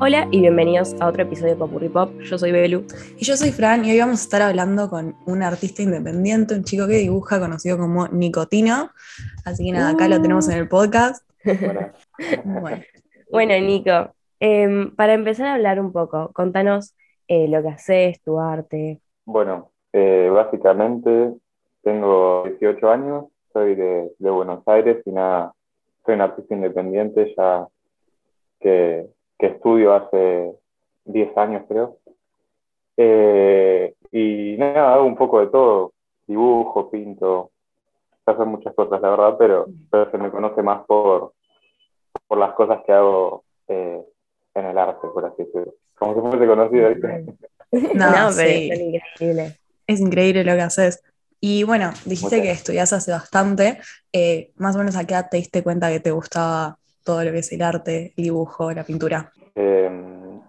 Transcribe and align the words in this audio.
Hola 0.00 0.28
y 0.30 0.40
bienvenidos 0.40 0.94
a 1.00 1.08
otro 1.08 1.24
episodio 1.24 1.54
de 1.54 1.58
Popurri 1.58 1.88
Pop. 1.88 2.12
Yo 2.20 2.38
soy 2.38 2.52
Belu. 2.52 2.86
Y 3.16 3.24
yo 3.24 3.36
soy 3.36 3.50
Fran 3.50 3.84
y 3.84 3.90
hoy 3.90 3.98
vamos 3.98 4.20
a 4.20 4.22
estar 4.22 4.42
hablando 4.42 4.88
con 4.88 5.16
un 5.26 5.42
artista 5.42 5.82
independiente, 5.82 6.54
un 6.54 6.62
chico 6.62 6.86
que 6.86 6.98
dibuja 6.98 7.40
conocido 7.40 7.78
como 7.78 8.06
Nicotino. 8.06 8.90
Así 9.44 9.66
que 9.66 9.72
nada, 9.72 9.90
acá 9.90 10.06
lo 10.06 10.22
tenemos 10.22 10.48
en 10.48 10.58
el 10.58 10.68
podcast. 10.68 11.28
Bueno, 12.44 12.82
bueno 13.30 13.54
Nico, 13.60 14.14
em, 14.38 14.94
para 14.94 15.14
empezar 15.14 15.46
a 15.46 15.54
hablar 15.54 15.80
un 15.80 15.92
poco, 15.92 16.30
contanos 16.32 16.94
eh, 17.26 17.48
lo 17.48 17.60
que 17.62 17.68
haces, 17.68 18.20
tu 18.22 18.38
arte. 18.38 19.00
Bueno, 19.24 19.72
eh, 19.92 20.30
básicamente 20.32 21.32
tengo 21.82 22.44
18 22.44 22.90
años, 22.90 23.24
soy 23.52 23.74
de, 23.74 24.12
de 24.18 24.30
Buenos 24.30 24.62
Aires 24.66 25.02
y 25.04 25.10
nada, 25.10 25.52
soy 26.06 26.14
un 26.14 26.20
artista 26.20 26.54
independiente 26.54 27.34
ya 27.36 27.66
que 28.60 29.08
que 29.38 29.46
estudio 29.46 29.94
hace 29.94 30.52
10 31.04 31.36
años, 31.36 31.64
creo. 31.68 31.98
Eh, 32.96 33.94
y 34.10 34.56
nada, 34.58 34.94
hago 34.94 35.04
un 35.04 35.16
poco 35.16 35.40
de 35.40 35.46
todo, 35.46 35.92
dibujo, 36.26 36.90
pinto, 36.90 37.52
hago 38.26 38.46
muchas 38.46 38.74
cosas, 38.74 39.00
la 39.00 39.10
verdad, 39.10 39.36
pero, 39.38 39.66
pero 39.90 40.10
se 40.10 40.18
me 40.18 40.30
conoce 40.30 40.62
más 40.62 40.84
por, 40.86 41.32
por 42.26 42.38
las 42.38 42.52
cosas 42.54 42.80
que 42.84 42.92
hago 42.92 43.44
eh, 43.68 44.02
en 44.54 44.66
el 44.66 44.78
arte, 44.78 45.08
por 45.08 45.24
así 45.24 45.44
decirlo. 45.44 45.74
Como 45.98 46.14
si 46.14 46.20
fuese 46.20 46.46
conocido. 46.46 46.88
No, 47.70 48.32
sí. 48.32 48.70
es 48.72 48.80
increíble. 48.80 49.58
Es 49.86 50.00
increíble 50.00 50.42
lo 50.42 50.54
que 50.54 50.62
haces. 50.62 51.02
Y 51.38 51.64
bueno, 51.64 51.90
dijiste 52.06 52.40
que 52.40 52.50
estudias 52.50 52.94
hace 52.94 53.12
bastante. 53.12 53.78
Eh, 54.10 54.52
más 54.56 54.74
o 54.74 54.78
menos 54.78 54.96
a 54.96 55.04
qué 55.04 55.12
edad 55.12 55.28
te 55.30 55.36
diste 55.36 55.62
cuenta 55.62 55.90
que 55.90 56.00
te 56.00 56.10
gustaba 56.10 56.78
todo 57.08 57.24
lo 57.24 57.32
que 57.32 57.38
es 57.38 57.50
el 57.52 57.62
arte, 57.62 58.12
el 58.18 58.24
dibujo, 58.24 58.70
la 58.70 58.84
pintura? 58.84 59.32
Em, 59.54 60.42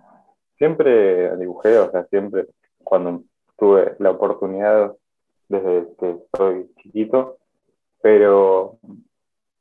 siempre 0.57 1.37
dibujé, 1.37 1.79
o 1.79 1.89
sea, 1.89 2.03
siempre 2.07 2.47
cuando 2.83 3.23
tuve 3.57 3.95
la 3.99 4.11
oportunidad 4.11 4.93
desde 5.47 5.87
que 5.97 6.17
soy 6.35 6.69
chiquito, 6.81 7.37
pero 8.01 8.77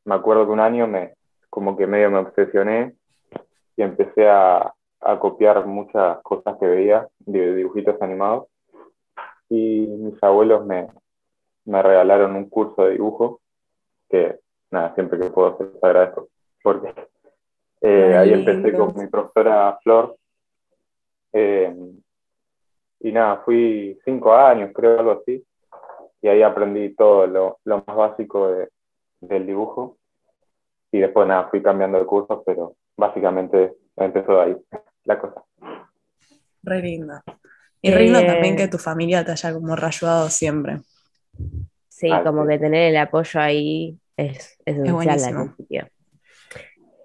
me 0.06 0.16
acuerdo 0.16 0.46
que 0.46 0.50
un 0.50 0.58
año 0.58 0.88
me, 0.88 1.14
como 1.48 1.76
que 1.76 1.86
medio 1.86 2.10
me 2.10 2.18
obsesioné 2.18 2.94
y 3.76 3.82
empecé 3.82 4.28
a, 4.28 4.74
copiar 5.20 5.64
muchas 5.64 6.20
cosas 6.22 6.56
que 6.58 6.66
veía 6.66 7.06
dibujitos 7.20 8.02
animados 8.02 8.48
y 9.48 9.86
mis 9.86 10.20
abuelos 10.20 10.66
me, 10.66 10.88
me 11.64 11.80
regalaron 11.80 12.34
un 12.34 12.48
curso 12.48 12.82
de 12.84 12.94
dibujo 12.94 13.40
que 14.10 14.40
nada, 14.72 14.92
siempre 14.96 15.20
que 15.20 15.30
puedo 15.30 15.56
les 15.60 15.82
agradezco 15.84 16.28
porque 16.68 16.92
eh, 17.80 18.14
ahí 18.14 18.32
empecé 18.34 18.76
con 18.76 18.94
mi 18.94 19.06
profesora 19.06 19.78
Flor. 19.82 20.18
Eh, 21.32 21.74
y 23.00 23.10
nada, 23.12 23.38
fui 23.38 23.98
cinco 24.04 24.34
años, 24.34 24.70
creo, 24.74 24.98
algo 24.98 25.12
así. 25.12 25.42
Y 26.20 26.28
ahí 26.28 26.42
aprendí 26.42 26.94
todo 26.94 27.26
lo, 27.26 27.58
lo 27.64 27.84
más 27.86 27.96
básico 27.96 28.48
de, 28.50 28.68
del 29.20 29.46
dibujo. 29.46 29.96
Y 30.92 30.98
después 30.98 31.26
nada, 31.26 31.48
fui 31.48 31.62
cambiando 31.62 31.98
de 31.98 32.04
cursos, 32.04 32.42
pero 32.44 32.74
básicamente 32.98 33.74
empezó 33.96 34.38
ahí 34.38 34.54
la 35.04 35.18
cosa. 35.18 35.42
Re 36.62 36.82
linda. 36.82 37.22
Y 37.80 37.90
re 37.92 38.02
lindo 38.02 38.26
también 38.26 38.56
que 38.56 38.68
tu 38.68 38.76
familia 38.76 39.24
te 39.24 39.32
haya 39.32 39.54
como 39.54 39.72
ayudado 39.72 40.28
siempre. 40.28 40.80
Sí, 41.88 42.10
ah, 42.12 42.22
como 42.22 42.46
que 42.46 42.58
tener 42.58 42.90
el 42.90 42.96
apoyo 42.98 43.40
ahí 43.40 43.98
es, 44.18 44.58
es 44.66 44.76
esencial 44.76 45.20
la 45.22 45.54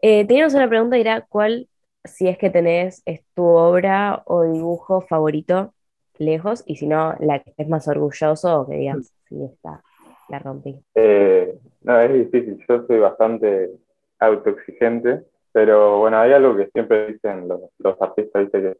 eh, 0.05 0.25
teníamos 0.27 0.53
una 0.53 0.67
pregunta, 0.67 0.97
era 0.97 1.21
cuál, 1.21 1.69
si 2.03 2.27
es 2.27 2.37
que 2.37 2.49
tenés, 2.49 3.01
es 3.05 3.23
tu 3.33 3.45
obra 3.45 4.21
o 4.25 4.43
dibujo 4.43 4.99
favorito 4.99 5.73
lejos, 6.17 6.61
y 6.67 6.75
si 6.75 6.87
no, 6.87 7.15
la 7.19 7.39
que 7.39 7.51
estés 7.51 7.69
más 7.69 7.87
orgulloso 7.87 8.59
o 8.59 8.67
que 8.67 8.75
digas, 8.75 9.13
sí, 9.29 9.41
está, 9.45 9.81
la 10.27 10.39
rompí. 10.39 10.77
Eh, 10.95 11.57
no, 11.83 12.01
es 12.01 12.13
difícil, 12.13 12.61
yo 12.67 12.85
soy 12.85 12.99
bastante 12.99 13.71
autoexigente, 14.19 15.23
pero 15.53 15.99
bueno, 15.99 16.19
hay 16.19 16.33
algo 16.33 16.57
que 16.57 16.67
siempre 16.73 17.13
dicen 17.13 17.47
los, 17.47 18.01
artistas, 18.01 18.43
dice 18.43 18.61
que 18.61 18.77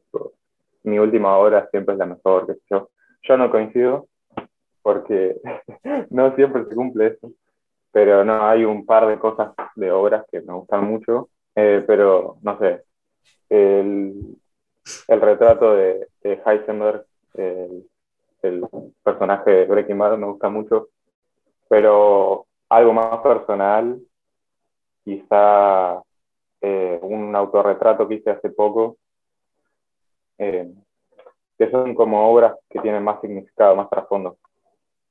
mi 0.84 1.00
última 1.00 1.38
obra 1.38 1.69
siempre 1.72 1.94
es 1.94 2.00
la 2.00 2.05
mejor, 2.05 2.47
que 2.47 2.55
yo. 2.69 2.90
Yo 3.22 3.38
no 3.38 3.50
coincido, 3.50 4.07
porque 4.81 5.38
no 6.09 6.35
siempre 6.35 6.66
se 6.66 6.75
cumple 6.75 7.07
eso 7.07 7.31
pero 7.93 8.25
no, 8.25 8.43
hay 8.47 8.65
un 8.65 8.87
par 8.87 9.05
de 9.07 9.19
cosas 9.19 9.53
de 9.75 9.91
obras 9.91 10.25
que 10.31 10.41
me 10.41 10.53
gustan 10.53 10.83
mucho, 10.83 11.29
eh, 11.55 11.83
pero 11.85 12.37
no 12.41 12.57
sé, 12.57 12.83
el, 13.49 14.35
el 15.07 15.21
retrato 15.21 15.75
de, 15.75 16.07
Heisenberg, 16.23 17.05
el, 17.35 17.87
el, 18.41 18.67
personaje 19.03 19.51
de 19.51 19.65
Breaking 19.65 19.99
Bad 19.99 20.17
me 20.17 20.25
gusta 20.25 20.49
mucho, 20.49 20.89
pero 21.69 22.47
algo 22.67 22.93
más 22.93 23.19
personal, 23.19 24.01
quizá 25.03 26.01
eh, 26.61 26.97
un 26.99 27.35
autorretrato 27.35 28.07
que 28.07 28.15
hice 28.15 28.31
hace 28.31 28.49
poco, 28.49 28.97
eh, 30.39 30.67
que 31.59 31.69
son 31.69 31.93
como 31.93 32.27
obras 32.27 32.55
que 32.71 32.79
tienen 32.79 33.03
más 33.03 33.21
significado, 33.21 33.75
más 33.75 33.87
trasfondo. 33.87 34.37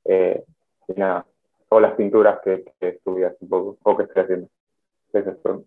y 0.05 0.99
nada, 0.99 1.25
o 1.73 1.79
las 1.79 1.93
pinturas 1.93 2.39
que, 2.43 2.63
que 2.79 2.99
hace 3.25 3.45
poco, 3.47 3.77
o 3.83 3.97
que 3.97 4.03
estoy 4.03 4.23
haciendo. 4.23 4.49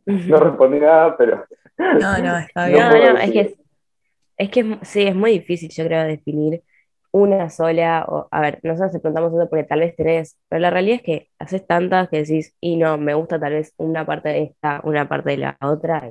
No 0.06 0.38
respondí 0.38 0.80
nada, 0.80 1.16
pero... 1.16 1.44
No, 1.78 2.18
no, 2.18 2.38
está 2.46 2.66
bien. 2.66 2.80
No, 2.80 2.90
no, 2.90 3.18
es 3.18 3.30
que, 3.30 3.56
es 4.36 4.50
que 4.50 4.78
sí, 4.82 5.02
es 5.02 5.14
muy 5.14 5.32
difícil, 5.32 5.70
yo 5.70 5.84
creo, 5.84 6.04
definir 6.04 6.62
una 7.12 7.48
sola, 7.48 8.04
o, 8.08 8.28
a 8.30 8.40
ver, 8.40 8.60
nosotros 8.62 8.92
te 8.92 9.00
preguntamos 9.00 9.32
eso 9.32 9.48
porque 9.48 9.64
tal 9.64 9.80
vez 9.80 9.96
tenés, 9.96 10.36
pero 10.48 10.60
la 10.60 10.70
realidad 10.70 10.96
es 10.96 11.02
que 11.02 11.30
haces 11.38 11.66
tantas 11.66 12.08
que 12.08 12.18
decís, 12.18 12.54
y 12.60 12.76
no, 12.76 12.98
me 12.98 13.14
gusta 13.14 13.40
tal 13.40 13.54
vez 13.54 13.72
una 13.78 14.04
parte 14.04 14.28
de 14.28 14.42
esta, 14.42 14.80
una 14.84 15.08
parte 15.08 15.30
de 15.30 15.36
la 15.38 15.56
otra. 15.62 16.10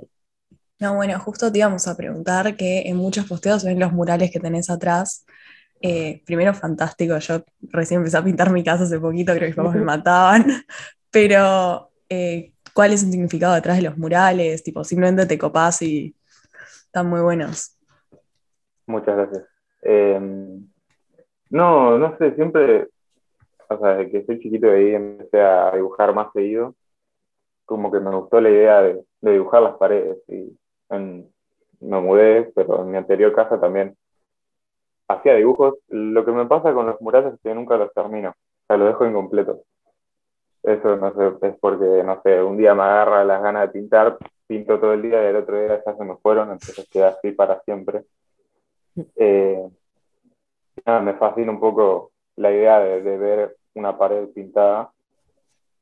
No, 0.79 0.95
bueno, 0.95 1.19
justo 1.19 1.51
te 1.51 1.59
íbamos 1.59 1.87
a 1.87 1.95
preguntar 1.95 2.55
que 2.57 2.83
en 2.87 2.97
muchos 2.97 3.25
posteos 3.27 3.63
ven 3.63 3.79
los 3.79 3.93
murales 3.93 4.31
que 4.31 4.39
tenés 4.39 4.69
atrás, 4.69 5.25
eh, 5.87 6.23
primero, 6.25 6.53
fantástico. 6.53 7.17
Yo 7.17 7.43
recién 7.61 7.99
empecé 7.99 8.17
a 8.17 8.23
pintar 8.23 8.51
mi 8.51 8.63
casa 8.63 8.83
hace 8.83 8.99
poquito, 8.99 9.31
creo 9.33 9.41
que 9.41 9.47
mis 9.47 9.55
papás 9.55 9.75
me 9.75 9.81
mataban. 9.81 10.45
Pero, 11.11 11.91
eh, 12.09 12.53
¿cuál 12.73 12.93
es 12.93 13.03
el 13.03 13.11
significado 13.11 13.53
detrás 13.53 13.77
de 13.77 13.83
los 13.83 13.97
murales? 13.97 14.63
Tipo, 14.63 14.83
simplemente 14.83 15.25
te 15.25 15.37
copás 15.37 15.81
y 15.81 16.15
están 16.85 17.07
muy 17.07 17.21
buenos. 17.21 17.77
Muchas 18.87 19.15
gracias. 19.15 19.43
Em, 19.81 20.67
no, 21.49 21.97
no 21.97 22.17
sé, 22.17 22.33
siempre, 22.35 22.89
o 23.69 23.77
sea, 23.77 23.97
desde 23.97 24.11
que 24.11 24.25
soy 24.25 24.39
chiquito 24.39 24.67
de 24.67 24.77
ahí 24.77 24.95
empecé 24.95 25.39
a 25.39 25.71
dibujar 25.71 26.13
más 26.13 26.31
seguido. 26.33 26.75
Como 27.65 27.91
que 27.91 27.99
me 27.99 28.15
gustó 28.15 28.41
la 28.41 28.49
idea 28.49 28.81
de, 28.81 29.03
dibujar 29.21 29.61
las 29.61 29.77
paredes. 29.77 30.17
Y 30.27 30.57
me 30.89 32.01
mudé, 32.01 32.51
pero 32.55 32.81
en 32.81 32.91
mi 32.91 32.97
anterior 32.97 33.33
casa 33.33 33.59
también 33.59 33.95
hacía 35.07 35.35
dibujos. 35.35 35.75
Lo 35.89 36.25
que 36.25 36.31
me 36.31 36.45
pasa 36.45 36.73
con 36.73 36.85
los 36.87 36.99
murales 37.01 37.33
es 37.33 37.39
que 37.41 37.53
nunca 37.53 37.77
los 37.77 37.93
termino, 37.93 38.29
o 38.29 38.65
sea, 38.67 38.77
los 38.77 38.87
dejo 38.89 39.05
incompletos. 39.05 39.59
Eso 40.63 40.95
no 40.95 41.13
sé, 41.13 41.47
es 41.47 41.55
porque, 41.59 42.03
no 42.03 42.21
sé, 42.23 42.41
un 42.41 42.57
día 42.57 42.73
me 42.73 42.83
agarra 42.83 43.23
las 43.23 43.41
ganas 43.41 43.67
de 43.67 43.79
pintar, 43.79 44.17
pinto 44.47 44.79
todo 44.79 44.93
el 44.93 45.03
día 45.03 45.23
y 45.23 45.27
el 45.27 45.35
otro 45.35 45.59
día 45.59 45.83
ya 45.85 45.95
se 45.95 46.03
me 46.03 46.15
fueron, 46.17 46.51
entonces 46.51 46.89
queda 46.89 47.09
así 47.09 47.31
para 47.31 47.61
siempre. 47.61 48.03
Eh, 49.15 49.63
me 50.85 51.13
fascina 51.15 51.51
un 51.51 51.59
poco 51.59 52.11
la 52.35 52.51
idea 52.51 52.79
de, 52.79 53.17
ver 53.17 53.57
una 53.75 53.97
pared 53.97 54.27
pintada 54.29 54.91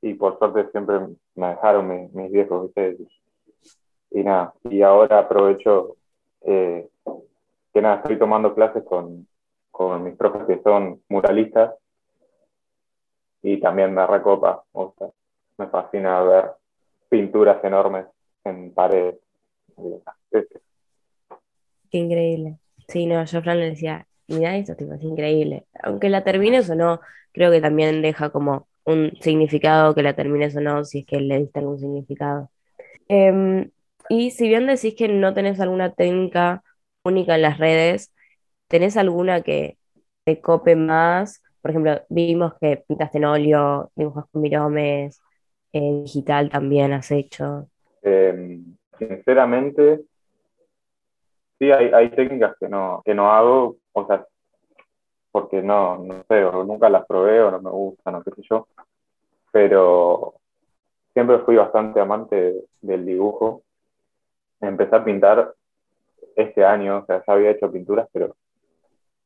y 0.01 0.13
por 0.15 0.37
suerte 0.37 0.69
siempre 0.71 0.99
me 1.35 1.47
dejaron 1.47 2.11
mis, 2.13 2.31
viejos, 2.31 2.65
ustedes 2.65 2.97
Y 4.11 4.23
nada, 4.23 4.53
y 4.63 4.81
ahora 4.81 5.19
aprovecho 5.19 5.95
eh, 6.41 6.89
que 7.73 7.81
nada, 7.81 7.95
estoy 7.95 8.17
tomando 8.19 8.53
clases 8.53 8.83
con, 8.83 9.27
con 9.71 10.03
mis 10.03 10.15
profes 10.15 10.43
que 10.47 10.61
son 10.61 11.01
muralistas 11.09 11.73
y 13.41 13.59
también 13.59 13.93
me 13.93 14.05
recopa, 14.05 14.63
me 15.57 15.67
fascina 15.67 16.21
ver 16.21 16.51
pinturas 17.09 17.63
enormes 17.63 18.05
en 18.43 18.73
paredes. 18.73 19.19
Qué 21.89 21.97
increíble. 21.97 22.57
Sí, 22.87 23.05
no, 23.05 23.23
yo 23.23 23.41
Fran 23.41 23.59
le 23.59 23.71
decía, 23.71 24.07
mira 24.27 24.55
esto, 24.55 24.75
tipo, 24.75 24.93
es 24.93 25.03
increíble. 25.03 25.65
Aunque 25.81 26.09
la 26.09 26.23
termines 26.23 26.69
o 26.69 26.75
no, 26.75 27.01
creo 27.31 27.51
que 27.51 27.61
también 27.61 28.01
deja 28.01 28.29
como 28.29 28.67
un 28.85 29.11
significado 29.21 29.95
que 29.95 30.03
la 30.03 30.15
termines 30.15 30.55
o 30.55 30.61
no, 30.61 30.83
si 30.85 30.99
es 30.99 31.05
que 31.05 31.19
le 31.19 31.39
diste 31.39 31.59
algún 31.59 31.79
significado. 31.79 32.49
Em, 33.07 33.71
y 34.09 34.31
si 34.31 34.47
bien 34.47 34.67
decís 34.67 34.95
que 34.95 35.07
no 35.07 35.33
tenés 35.33 35.59
alguna 35.59 35.93
técnica 35.93 36.63
única 37.03 37.35
en 37.35 37.41
las 37.41 37.57
redes. 37.57 38.13
¿Tenés 38.67 38.97
alguna 38.97 39.41
que 39.41 39.77
te 40.23 40.41
cope 40.41 40.75
más? 40.75 41.41
Por 41.61 41.71
ejemplo, 41.71 42.01
vimos 42.09 42.53
que 42.59 42.83
pintaste 42.87 43.17
en 43.17 43.25
óleo, 43.25 43.91
dibujas 43.95 44.25
con 44.31 44.41
miromes, 44.41 45.21
digital 45.71 46.49
también 46.49 46.93
has 46.93 47.11
hecho. 47.11 47.67
Em, 48.01 48.75
sinceramente, 48.97 50.01
sí 51.59 51.71
hay, 51.71 51.87
hay 51.93 52.09
técnicas 52.11 52.55
que 52.59 52.67
no, 52.67 53.01
que 53.05 53.13
no 53.13 53.31
hago, 53.31 53.77
o 53.93 54.07
sea, 54.07 54.25
porque 55.31 55.61
no, 55.61 55.97
no 55.97 56.23
sé, 56.27 56.43
o 56.45 56.63
nunca 56.63 56.89
las 56.89 57.05
probé 57.05 57.41
o 57.41 57.49
no 57.49 57.61
me 57.61 57.71
gustan 57.71 58.15
o 58.15 58.23
qué 58.23 58.31
sé 58.35 58.43
yo, 58.49 58.67
pero 59.51 60.35
siempre 61.13 61.39
fui 61.39 61.55
bastante 61.55 61.99
amante 61.99 62.65
del 62.81 63.05
dibujo. 63.05 63.63
Empecé 64.61 64.95
a 64.95 65.03
pintar 65.03 65.53
este 66.35 66.65
año, 66.65 66.99
o 66.99 67.05
sea, 67.05 67.23
ya 67.25 67.33
había 67.33 67.51
hecho 67.51 67.71
pinturas, 67.71 68.07
pero 68.11 68.35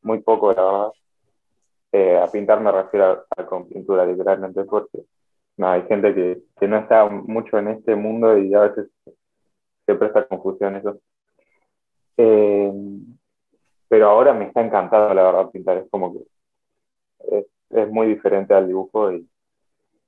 muy 0.01 0.19
poco, 0.21 0.53
la 0.53 0.63
verdad. 0.63 0.91
Eh, 1.91 2.17
a 2.17 2.27
pintar 2.27 2.59
me 2.61 2.71
refiero 2.71 3.25
a, 3.35 3.45
con 3.45 3.67
pintura, 3.67 4.05
literalmente, 4.05 4.63
porque 4.65 5.03
hay 5.59 5.83
gente 5.87 6.13
que, 6.13 6.41
que, 6.59 6.67
no 6.67 6.77
está 6.77 7.07
mucho 7.09 7.57
en 7.57 7.69
este 7.69 7.95
mundo 7.95 8.37
y 8.37 8.53
a 8.53 8.61
veces 8.61 8.89
se 9.85 9.95
presta 9.95 10.27
confusión 10.27 10.75
eso. 10.75 10.99
Eh, 12.17 12.71
pero 13.87 14.09
ahora 14.09 14.33
me 14.33 14.45
está 14.45 14.61
encantado, 14.61 15.13
la 15.13 15.23
verdad, 15.23 15.49
pintar. 15.49 15.77
Es 15.77 15.89
como 15.89 16.13
que 16.13 16.19
es, 17.37 17.45
es 17.69 17.89
muy 17.89 18.07
diferente 18.07 18.53
al 18.53 18.67
dibujo 18.67 19.11
y, 19.11 19.27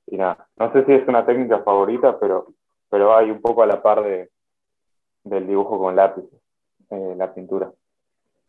y, 0.07 0.18
nada. 0.18 0.48
No 0.57 0.72
sé 0.74 0.86
si 0.86 0.94
es 0.94 1.07
una 1.07 1.25
técnica 1.25 1.60
favorita, 1.63 2.19
pero, 2.19 2.54
pero 2.90 3.16
hay 3.16 3.31
un 3.31 3.42
poco 3.42 3.63
a 3.63 3.68
la 3.68 3.81
par 3.81 4.04
de, 4.04 4.30
del 5.24 5.48
dibujo 5.48 5.80
con 5.80 5.95
lápiz, 5.95 6.24
eh, 6.89 7.15
la 7.18 7.33
pintura. 7.33 7.71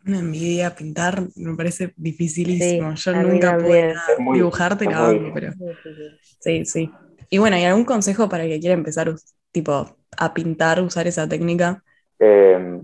Una 0.06 0.18
envidia 0.18 0.74
pintar, 0.74 1.22
me 1.36 1.56
parece 1.56 1.92
dificilísimo. 1.96 2.94
Yo 2.94 3.12
nunca 3.22 3.58
pude 3.58 3.94
dibujarte, 4.32 4.86
no, 4.86 5.32
pero. 5.34 5.52
Sí, 6.38 6.64
sí. 6.64 6.90
Y 7.28 7.38
bueno, 7.38 7.56
¿hay 7.56 7.64
algún 7.64 7.84
consejo 7.84 8.28
para 8.28 8.44
el 8.44 8.50
que 8.50 8.60
quiera 8.60 8.74
empezar, 8.74 9.14
tipo, 9.52 9.86
a 10.16 10.34
pintar, 10.34 10.80
usar 10.80 11.06
esa 11.06 11.28
técnica? 11.28 11.82
Eh, 12.18 12.80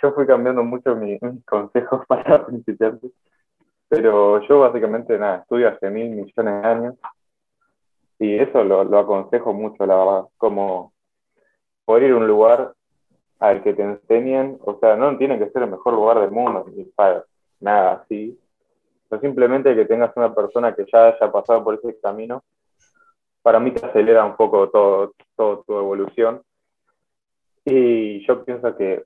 yo 0.00 0.12
fui 0.12 0.26
cambiando 0.26 0.62
mucho 0.62 0.94
mis, 0.96 1.18
consejos 1.44 2.04
para 2.08 2.46
principiantes, 2.46 3.10
pero 3.88 4.46
yo 4.46 4.60
básicamente 4.60 5.18
nada, 5.18 5.38
estudio 5.38 5.68
hace 5.68 5.90
mil 5.90 6.10
millones 6.10 6.62
de 6.62 6.68
años 6.68 6.94
y 8.18 8.36
eso 8.36 8.62
lo, 8.62 8.84
lo 8.84 8.98
aconsejo 8.98 9.52
mucho, 9.52 9.86
la 9.86 9.96
verdad, 9.96 10.24
como 10.36 10.92
poder 11.84 12.04
ir 12.04 12.12
a 12.12 12.16
un 12.16 12.26
lugar 12.26 12.74
al 13.40 13.62
que 13.62 13.74
te 13.74 13.82
enseñen, 13.82 14.58
o 14.64 14.78
sea, 14.78 14.96
no 14.96 15.16
tiene 15.16 15.38
que 15.38 15.50
ser 15.50 15.62
el 15.62 15.70
mejor 15.70 15.94
lugar 15.94 16.20
del 16.20 16.30
mundo, 16.30 16.64
ni 16.74 16.84
para 16.84 17.24
nada 17.60 18.02
así, 18.02 18.38
pero 19.08 19.20
simplemente 19.20 19.74
que 19.74 19.84
tengas 19.84 20.16
una 20.16 20.34
persona 20.34 20.74
que 20.74 20.86
ya 20.90 21.08
haya 21.08 21.32
pasado 21.32 21.62
por 21.62 21.74
ese 21.74 21.98
camino, 22.00 22.42
para 23.42 23.60
mí 23.60 23.70
te 23.72 23.84
acelera 23.84 24.24
un 24.24 24.36
poco 24.36 24.70
todo, 24.70 25.12
todo 25.36 25.64
tu 25.66 25.78
evolución. 25.78 26.42
Y 27.64 28.26
yo 28.26 28.44
pienso 28.44 28.74
que 28.76 29.04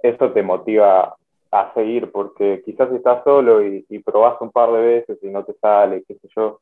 eso 0.00 0.32
te 0.32 0.42
motiva 0.42 1.16
a 1.50 1.74
seguir, 1.74 2.10
porque 2.10 2.62
quizás 2.64 2.90
estás 2.92 3.22
solo 3.24 3.64
y, 3.64 3.86
y 3.88 3.98
probás 4.00 4.40
un 4.40 4.50
par 4.50 4.72
de 4.72 4.80
veces 4.80 5.18
y 5.22 5.28
no 5.28 5.44
te 5.44 5.54
sale, 5.54 6.04
qué 6.06 6.14
sé 6.14 6.28
yo, 6.34 6.60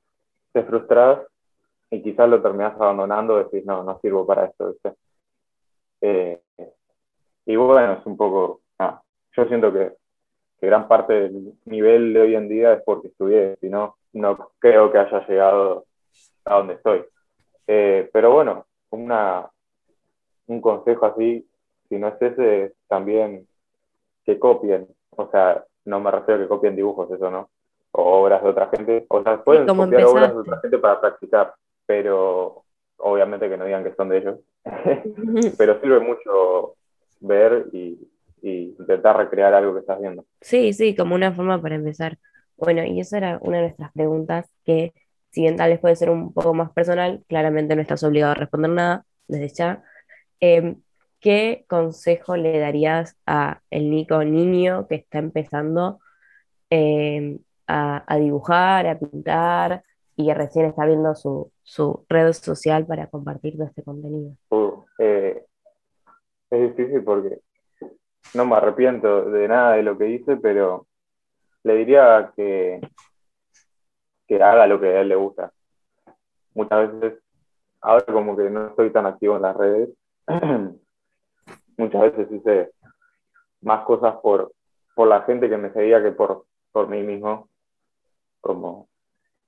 te 0.53 0.63
frustras 0.63 1.21
y 1.91 2.03
quizás 2.03 2.29
lo 2.29 2.43
terminas 2.43 2.75
abandonando, 2.75 3.39
decís, 3.39 3.65
no, 3.65 3.83
no 3.83 3.99
sirvo 4.01 4.27
para 4.27 4.47
esto, 4.47 4.75
eh, 6.01 6.41
y 7.47 7.57
bueno, 7.57 7.95
es 7.95 8.07
un 8.07 8.17
poco, 8.17 8.61
ah, 8.79 9.01
yo 9.37 9.45
siento 9.47 9.73
que, 9.73 9.93
que, 10.61 10.67
gran 10.67 10.89
parte 10.89 11.13
del 11.13 11.53
nivel 11.67 12.15
de 12.15 12.21
hoy 12.21 12.35
en 12.35 12.49
día 12.49 12.73
es 12.73 12.83
porque 12.83 13.09
estudié, 13.09 13.57
si 13.61 13.69
no, 13.69 13.97
no 14.13 14.51
creo 14.59 14.91
que 14.91 14.99
haya 14.99 15.27
llegado 15.27 15.85
a 16.45 16.57
donde 16.57 16.75
estoy. 16.75 17.05
Eh, 17.67 18.09
pero 18.13 18.33
bueno, 18.33 18.67
una, 18.91 19.49
un 20.47 20.61
consejo 20.61 21.07
así, 21.07 21.47
si 21.89 21.99
no 21.99 22.09
es 22.09 22.23
ese, 22.23 22.75
también 22.89 23.47
que 24.25 24.39
copien. 24.39 24.89
O 25.11 25.29
sea, 25.31 25.65
no 25.85 26.01
me 26.01 26.11
refiero 26.11 26.41
a 26.41 26.43
que 26.45 26.49
copien 26.49 26.77
dibujos, 26.77 27.11
eso 27.11 27.31
no. 27.31 27.51
O 27.93 28.23
obras 28.23 28.43
de 28.43 28.49
otra 28.49 28.69
gente. 28.69 29.07
O 29.09 29.23
sea, 29.23 29.43
pueden 29.43 29.67
copiar 29.67 29.85
empezaste? 29.85 30.13
obras 30.13 30.35
de 30.35 30.41
otra 30.41 30.61
gente 30.61 30.79
para 30.79 31.01
practicar, 31.01 31.55
pero 31.87 32.65
obviamente 32.97 33.49
que 33.49 33.57
no 33.57 33.65
digan 33.65 33.85
que 33.85 33.95
son 33.95 34.09
de 34.09 34.19
ellos. 34.19 34.39
pero 35.59 35.81
sirve 35.81 36.01
mucho 36.01 36.75
ver 37.21 37.67
y, 37.73 37.99
y, 38.43 38.75
intentar 38.79 39.17
recrear 39.17 39.55
algo 39.55 39.75
que 39.75 39.81
estás 39.81 40.01
viendo. 40.01 40.25
Sí, 40.41 40.73
sí, 40.73 40.95
como 40.95 41.15
una 41.15 41.33
forma 41.33 41.61
para 41.61 41.75
empezar. 41.75 42.19
Bueno, 42.57 42.85
y 42.85 43.01
esa 43.01 43.19
era 43.19 43.39
una 43.41 43.59
de 43.59 43.63
nuestras 43.65 43.93
preguntas 43.93 44.51
que, 44.65 44.93
si 45.31 45.43
bien 45.43 45.57
tal 45.57 45.71
vez 45.71 45.81
puede 45.81 45.97
ser 45.97 46.11
un 46.11 46.33
poco 46.33 46.55
más 46.55 46.71
personal, 46.73 47.25
claramente 47.29 47.75
no 47.75 47.83
estás 47.83 48.03
obligado 48.05 48.33
a 48.33 48.37
responder 48.37 48.71
nada 48.71 49.05
desde 49.27 49.49
ya. 49.49 49.83
Eh, 50.41 50.77
¿qué 51.25 51.65
consejo 51.69 52.37
le 52.37 52.59
darías 52.59 53.17
a 53.25 53.63
el 53.71 53.91
Nico 53.91 54.23
niño 54.23 54.87
que 54.87 54.97
está 54.97 55.21
empezando 55.21 55.99
eh, 56.69 57.39
a, 57.67 58.05
a, 58.07 58.19
dibujar, 58.19 58.87
a 58.87 58.99
pintar 58.99 59.85
y 60.17 60.27
que 60.27 60.35
recién 60.35 60.67
está 60.67 60.85
viendo 60.85 61.15
su, 61.15 61.51
su 61.63 62.05
red 62.11 62.31
social 62.35 62.85
para 62.85 63.07
compartir 63.07 63.55
todo 63.55 63.67
este 63.67 63.83
contenido? 63.83 64.37
Uh, 64.51 64.85
eh, 64.99 65.47
es 66.55 66.77
difícil 66.77 67.03
porque 67.05 67.41
no 68.35 68.47
me 68.47 68.57
arrepiento 68.57 69.31
de 69.31 69.49
nada 69.49 69.75
de 69.75 69.83
lo 69.83 69.97
que 69.97 70.09
hice, 70.09 70.37
pero 70.37 70.87
le 71.63 71.75
diría 71.77 72.33
que, 72.37 72.81
que 74.27 74.43
haga 74.43 74.67
lo 74.67 74.81
que 74.81 74.89
a 74.89 75.01
él 75.01 75.09
le 75.09 75.17
gusta. 75.17 75.53
Muchas 76.55 76.93
veces, 76.93 77.23
ahora 77.81 78.05
como 78.07 78.37
que 78.37 78.51
no 78.51 78.69
estoy 78.69 78.91
tan 78.91 79.07
activo 79.07 79.37
en 79.37 79.43
las 79.43 79.57
redes, 79.57 79.91
muchas 81.77 82.03
veces 82.03 82.33
hice 82.33 82.71
más 83.61 83.85
cosas 83.85 84.17
por, 84.17 84.53
por 84.95 85.09
la 85.09 85.23
gente 85.23 85.49
que 85.49 85.57
me 85.57 85.73
seguía 85.73 86.03
que 86.03 86.13
por, 86.13 86.47
por 86.73 86.89
mí 86.89 87.03
mismo. 87.03 87.49
Como 88.41 88.89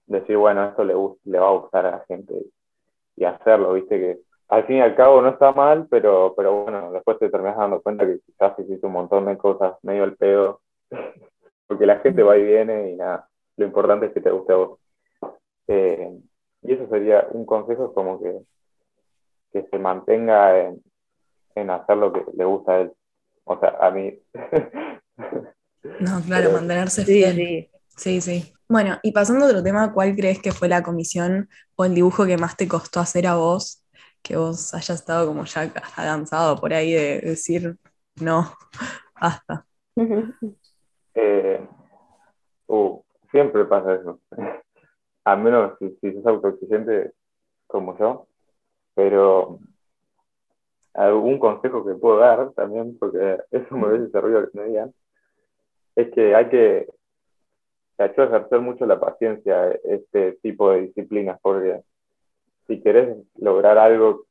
decir, 0.06 0.36
bueno, 0.36 0.64
esto 0.64 0.84
le, 0.84 0.94
le 1.24 1.38
va 1.38 1.48
a 1.48 1.58
gustar 1.58 1.86
a 1.86 1.90
la 1.92 2.04
gente 2.06 2.34
y 3.16 3.24
hacerlo, 3.24 3.72
viste 3.74 3.98
que 3.98 4.20
al 4.48 4.64
fin 4.66 4.76
y 4.76 4.80
al 4.80 4.94
cabo 4.94 5.20
no 5.20 5.30
está 5.30 5.52
mal, 5.52 5.86
pero, 5.90 6.34
pero 6.36 6.62
bueno, 6.62 6.92
después 6.92 7.18
te 7.18 7.30
terminas 7.30 7.56
dando 7.56 7.82
cuenta 7.82 8.06
que 8.06 8.20
quizás 8.20 8.58
hiciste 8.58 8.86
un 8.86 8.92
montón 8.92 9.26
de 9.26 9.36
cosas 9.36 9.76
medio 9.82 10.04
al 10.04 10.16
pedo, 10.16 10.60
porque 11.66 11.86
la 11.86 11.98
gente 11.98 12.22
va 12.22 12.36
y 12.36 12.44
viene 12.44 12.92
y 12.92 12.96
nada, 12.96 13.28
lo 13.56 13.66
importante 13.66 14.06
es 14.06 14.12
que 14.12 14.20
te 14.20 14.30
guste 14.30 14.52
a 14.52 14.56
vos. 14.56 14.78
Eh, 15.68 16.12
y 16.62 16.72
eso 16.72 16.88
sería 16.88 17.26
un 17.30 17.44
consejo 17.44 17.92
como 17.92 18.22
que, 18.22 18.40
que 19.52 19.68
se 19.68 19.78
mantenga 19.78 20.60
en, 20.60 20.82
en 21.54 21.70
hacer 21.70 21.96
lo 21.96 22.12
que 22.12 22.24
le 22.36 22.44
gusta 22.44 22.72
a 22.72 22.80
él. 22.82 22.92
O 23.44 23.58
sea, 23.58 23.76
a 23.80 23.90
mí. 23.90 24.18
no, 26.00 26.20
claro, 26.26 26.52
mantenerse 26.52 27.04
fiel. 27.04 27.36
Sí, 27.36 27.70
sí, 27.96 28.20
sí. 28.20 28.52
Bueno, 28.68 28.98
y 29.02 29.12
pasando 29.12 29.44
a 29.44 29.48
otro 29.48 29.62
tema, 29.62 29.92
¿cuál 29.92 30.16
crees 30.16 30.40
que 30.40 30.52
fue 30.52 30.68
la 30.68 30.82
comisión 30.82 31.48
o 31.76 31.84
el 31.84 31.94
dibujo 31.94 32.26
que 32.26 32.36
más 32.36 32.56
te 32.56 32.66
costó 32.66 32.98
hacer 32.98 33.26
a 33.26 33.36
vos? 33.36 33.85
Que 34.26 34.36
vos 34.36 34.74
hayas 34.74 34.90
estado 34.90 35.28
como 35.28 35.44
ya 35.44 35.72
cansado 35.94 36.56
por 36.56 36.72
ahí 36.72 36.92
de 36.92 37.20
decir, 37.20 37.76
no, 38.20 38.52
basta. 39.20 39.64
Eh, 41.14 41.68
uh, 42.66 43.00
siempre 43.30 43.64
pasa 43.66 43.94
eso. 43.94 44.20
Al 45.24 45.38
menos 45.38 45.78
si, 45.78 45.96
si 46.00 46.12
sos 46.14 46.26
autoexigente 46.26 47.12
como 47.68 47.96
yo. 47.98 48.26
Pero 48.94 49.60
algún 50.94 51.38
consejo 51.38 51.84
que 51.84 51.94
puedo 51.94 52.18
dar 52.18 52.50
también, 52.54 52.98
porque 52.98 53.38
eso 53.50 53.76
me 53.76 53.88
hubiese 53.88 54.10
servido 54.10 54.50
que 54.50 54.58
me 54.58 54.64
digan, 54.64 54.94
es 55.94 56.10
que 56.12 56.34
hay 56.34 56.48
que, 56.48 56.88
hecho 57.98 58.24
ejercer 58.24 58.60
mucho 58.60 58.86
la 58.86 58.98
paciencia 58.98 59.70
este 59.84 60.32
tipo 60.42 60.70
de 60.70 60.82
disciplinas, 60.82 61.38
porque 61.40 61.82
si 62.66 62.80
querés 62.80 63.16
lograr 63.36 63.78
algo 63.78 64.24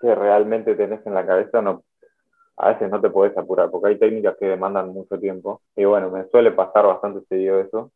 que 0.00 0.14
realmente 0.14 0.74
tenés 0.74 1.06
en 1.06 1.14
la 1.14 1.26
cabeza, 1.26 1.62
no, 1.62 1.84
a 2.56 2.72
veces 2.72 2.90
no 2.90 3.00
te 3.00 3.10
podés 3.10 3.36
apurar, 3.36 3.70
porque 3.70 3.88
hay 3.88 3.98
técnicas 3.98 4.36
que 4.38 4.46
demandan 4.46 4.88
mucho 4.88 5.18
tiempo, 5.18 5.62
y 5.76 5.84
bueno, 5.84 6.10
me 6.10 6.28
suele 6.28 6.52
pasar 6.52 6.86
bastante 6.86 7.24
seguido 7.28 7.60
eso, 7.60 7.90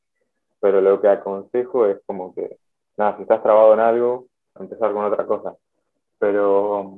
pero 0.61 0.81
lo 0.81 1.01
que 1.01 1.09
aconsejo 1.09 1.87
es 1.87 1.99
como 2.07 2.35
que, 2.35 2.59
nada, 2.97 3.17
si 3.17 3.23
estás 3.23 3.43
trabado 3.43 3.75
en 3.75 3.81
algo, 3.81 4.27
empezar 4.59 4.93
con 4.93 5.05
otra 5.05 5.27
cosa, 5.27 5.55
pero 6.19 6.97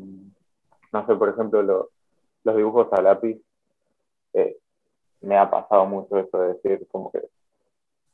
no 0.92 1.06
sé, 1.06 1.14
por 1.14 1.28
ejemplo, 1.28 1.62
lo, 1.62 1.90
los 2.44 2.56
dibujos 2.56 2.92
a 2.92 3.02
lápiz, 3.02 3.40
eh, 4.34 4.56
me 5.20 5.36
ha 5.36 5.50
pasado 5.50 5.86
mucho 5.86 6.18
eso 6.18 6.40
de 6.40 6.54
decir 6.54 6.86
como 6.90 7.10
que, 7.10 7.22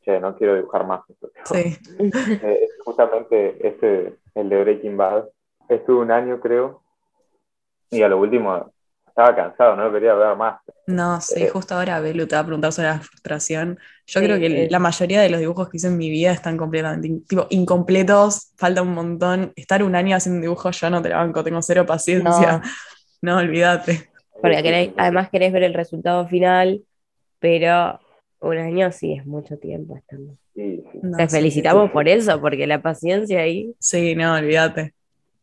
che, 0.03 0.21
no 0.21 0.37
quiero 0.37 0.55
dibujar 0.55 0.87
más. 0.87 1.03
Sí. 1.45 1.77
Eh, 2.43 2.69
justamente 2.85 3.67
este, 3.67 4.17
el 4.35 4.49
de 4.49 4.61
Breaking 4.65 4.97
Bad, 4.97 5.25
estuve 5.69 6.03
un 6.03 6.11
año 6.11 6.41
creo, 6.41 6.83
y 7.91 8.03
a 8.03 8.09
lo 8.09 8.19
último 8.19 8.71
estaba 9.07 9.35
cansado, 9.35 9.77
no 9.77 9.93
quería 9.93 10.15
ver 10.15 10.37
más. 10.37 10.61
No, 10.87 11.21
sí, 11.21 11.41
eh, 11.41 11.49
justo 11.49 11.75
ahora 11.75 12.01
Belu 12.01 12.27
te 12.27 12.35
va 12.37 12.43
a 12.43 12.45
preguntar 12.45 12.73
sobre 12.73 12.89
la 12.89 12.99
frustración. 13.01 13.79
Yo 14.07 14.21
sí, 14.21 14.27
creo 14.27 14.39
que 14.39 14.65
eh, 14.65 14.69
la 14.71 14.79
mayoría 14.79 15.21
de 15.23 15.31
los 15.31 15.41
dibujos 15.41 15.69
que 15.69 15.79
hice 15.79 15.87
en 15.87 15.97
mi 15.97 16.11
vida 16.11 16.33
están 16.33 16.57
completamente 16.59 17.09
tipo, 17.27 17.47
incompletos, 17.51 18.53
falta 18.59 18.83
un 18.83 18.93
montón. 18.93 19.53
Estar 19.57 19.83
un 19.83 19.95
año 19.95 20.17
haciendo 20.17 20.37
un 20.39 20.43
dibujo 20.43 20.71
yo 20.71 20.91
no 20.91 21.01
te 21.01 21.09
la 21.09 21.19
banco, 21.19 21.43
tengo 21.43 21.63
cero 21.63 21.87
paciencia. 21.87 22.61
No, 22.61 22.63
no 23.23 23.39
olvídate. 23.39 24.11
Porque 24.43 24.57
Sí, 24.57 24.63
sí, 24.63 24.69
querés- 24.69 24.89
sí. 24.89 24.95
además 24.99 25.31
querés 25.31 25.53
ver 25.53 25.63
el 25.63 25.75
resultado 25.75 26.27
final, 26.29 26.83
pero 27.39 28.01
un 28.45 28.59
año 28.59 28.93
sí 28.93 29.15
es 29.15 29.27
mucho 29.27 29.59
tiempo. 29.59 29.97
estando. 29.97 30.37
Sí, 30.55 30.85
sí. 30.93 30.99
No, 31.03 31.17
Te 31.17 31.29
sí, 31.29 31.37
felicitamos 31.37 31.87
sí. 31.87 31.93
por 31.93 32.09
eso, 32.09 32.41
porque 32.41 32.67
la 32.67 32.83
paciencia 32.83 33.41
ahí. 33.41 33.75
Sí, 33.79 34.15
no, 34.15 34.35
olvídate. 34.35 34.95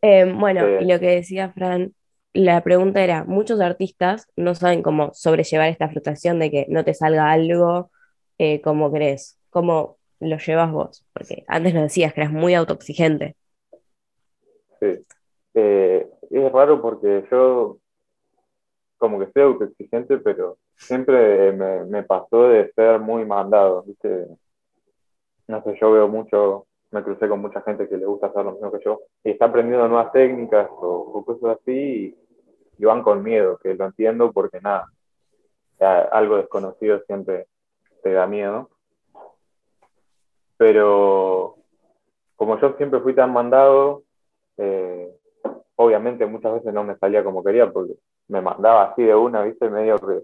Eh, 0.01 0.31
bueno, 0.31 0.79
y 0.79 0.85
lo 0.85 0.99
que 0.99 1.07
decía 1.07 1.51
Fran, 1.51 1.93
la 2.33 2.61
pregunta 2.63 3.03
era, 3.03 3.23
muchos 3.25 3.59
artistas 3.61 4.27
no 4.35 4.55
saben 4.55 4.81
cómo 4.81 5.11
sobrellevar 5.13 5.69
esta 5.69 5.89
frustración 5.89 6.39
de 6.39 6.49
que 6.49 6.65
no 6.69 6.83
te 6.83 6.93
salga 6.93 7.31
algo 7.31 7.91
eh, 8.37 8.61
como 8.61 8.91
crees, 8.91 9.37
cómo 9.49 9.97
lo 10.19 10.37
llevas 10.37 10.71
vos, 10.71 11.05
porque 11.13 11.43
antes 11.47 11.73
nos 11.73 11.83
decías 11.83 12.13
que 12.13 12.21
eras 12.21 12.33
muy 12.33 12.53
autoexigente. 12.53 13.35
Sí. 14.79 15.05
Eh, 15.53 16.07
es 16.29 16.51
raro 16.51 16.81
porque 16.81 17.25
yo 17.29 17.77
como 18.97 19.19
que 19.19 19.31
soy 19.33 19.43
autoexigente, 19.43 20.17
pero 20.19 20.57
siempre 20.81 21.51
me, 21.53 21.85
me 21.85 22.03
pasó 22.03 22.49
de 22.49 22.71
ser 22.73 22.99
muy 22.99 23.25
mandado, 23.25 23.83
¿viste? 23.83 24.27
No 25.47 25.63
sé, 25.63 25.77
yo 25.79 25.91
veo 25.91 26.07
mucho, 26.07 26.67
me 26.91 27.03
crucé 27.03 27.27
con 27.27 27.39
mucha 27.39 27.61
gente 27.61 27.87
que 27.87 27.97
le 27.97 28.05
gusta 28.05 28.27
hacer 28.27 28.45
lo 28.45 28.53
mismo 28.53 28.71
que 28.71 28.83
yo 28.83 29.01
y 29.23 29.31
está 29.31 29.45
aprendiendo 29.45 29.87
nuevas 29.87 30.11
técnicas 30.11 30.67
o, 30.71 31.23
cosas 31.25 31.57
así 31.61 32.17
y, 32.77 32.85
van 32.85 33.03
con 33.03 33.21
miedo, 33.21 33.57
que 33.57 33.75
lo 33.75 33.85
entiendo 33.85 34.31
porque 34.31 34.59
nada, 34.59 34.87
algo 36.11 36.37
desconocido 36.37 36.99
siempre 37.05 37.45
te 38.01 38.11
da 38.11 38.25
miedo. 38.25 38.69
Pero 40.57 41.57
como 42.35 42.59
yo 42.59 42.73
siempre 42.77 43.01
fui 43.01 43.13
tan 43.13 43.31
mandado, 43.31 44.03
eh, 44.57 45.11
obviamente 45.75 46.25
muchas 46.25 46.53
veces 46.53 46.73
no 46.73 46.83
me 46.83 46.97
salía 46.97 47.23
como 47.23 47.43
quería 47.43 47.71
porque 47.71 47.93
me 48.29 48.41
mandaba 48.41 48.85
así 48.85 49.03
de 49.03 49.13
una, 49.13 49.43
viste, 49.43 49.69
medio 49.69 49.99
que, 49.99 50.23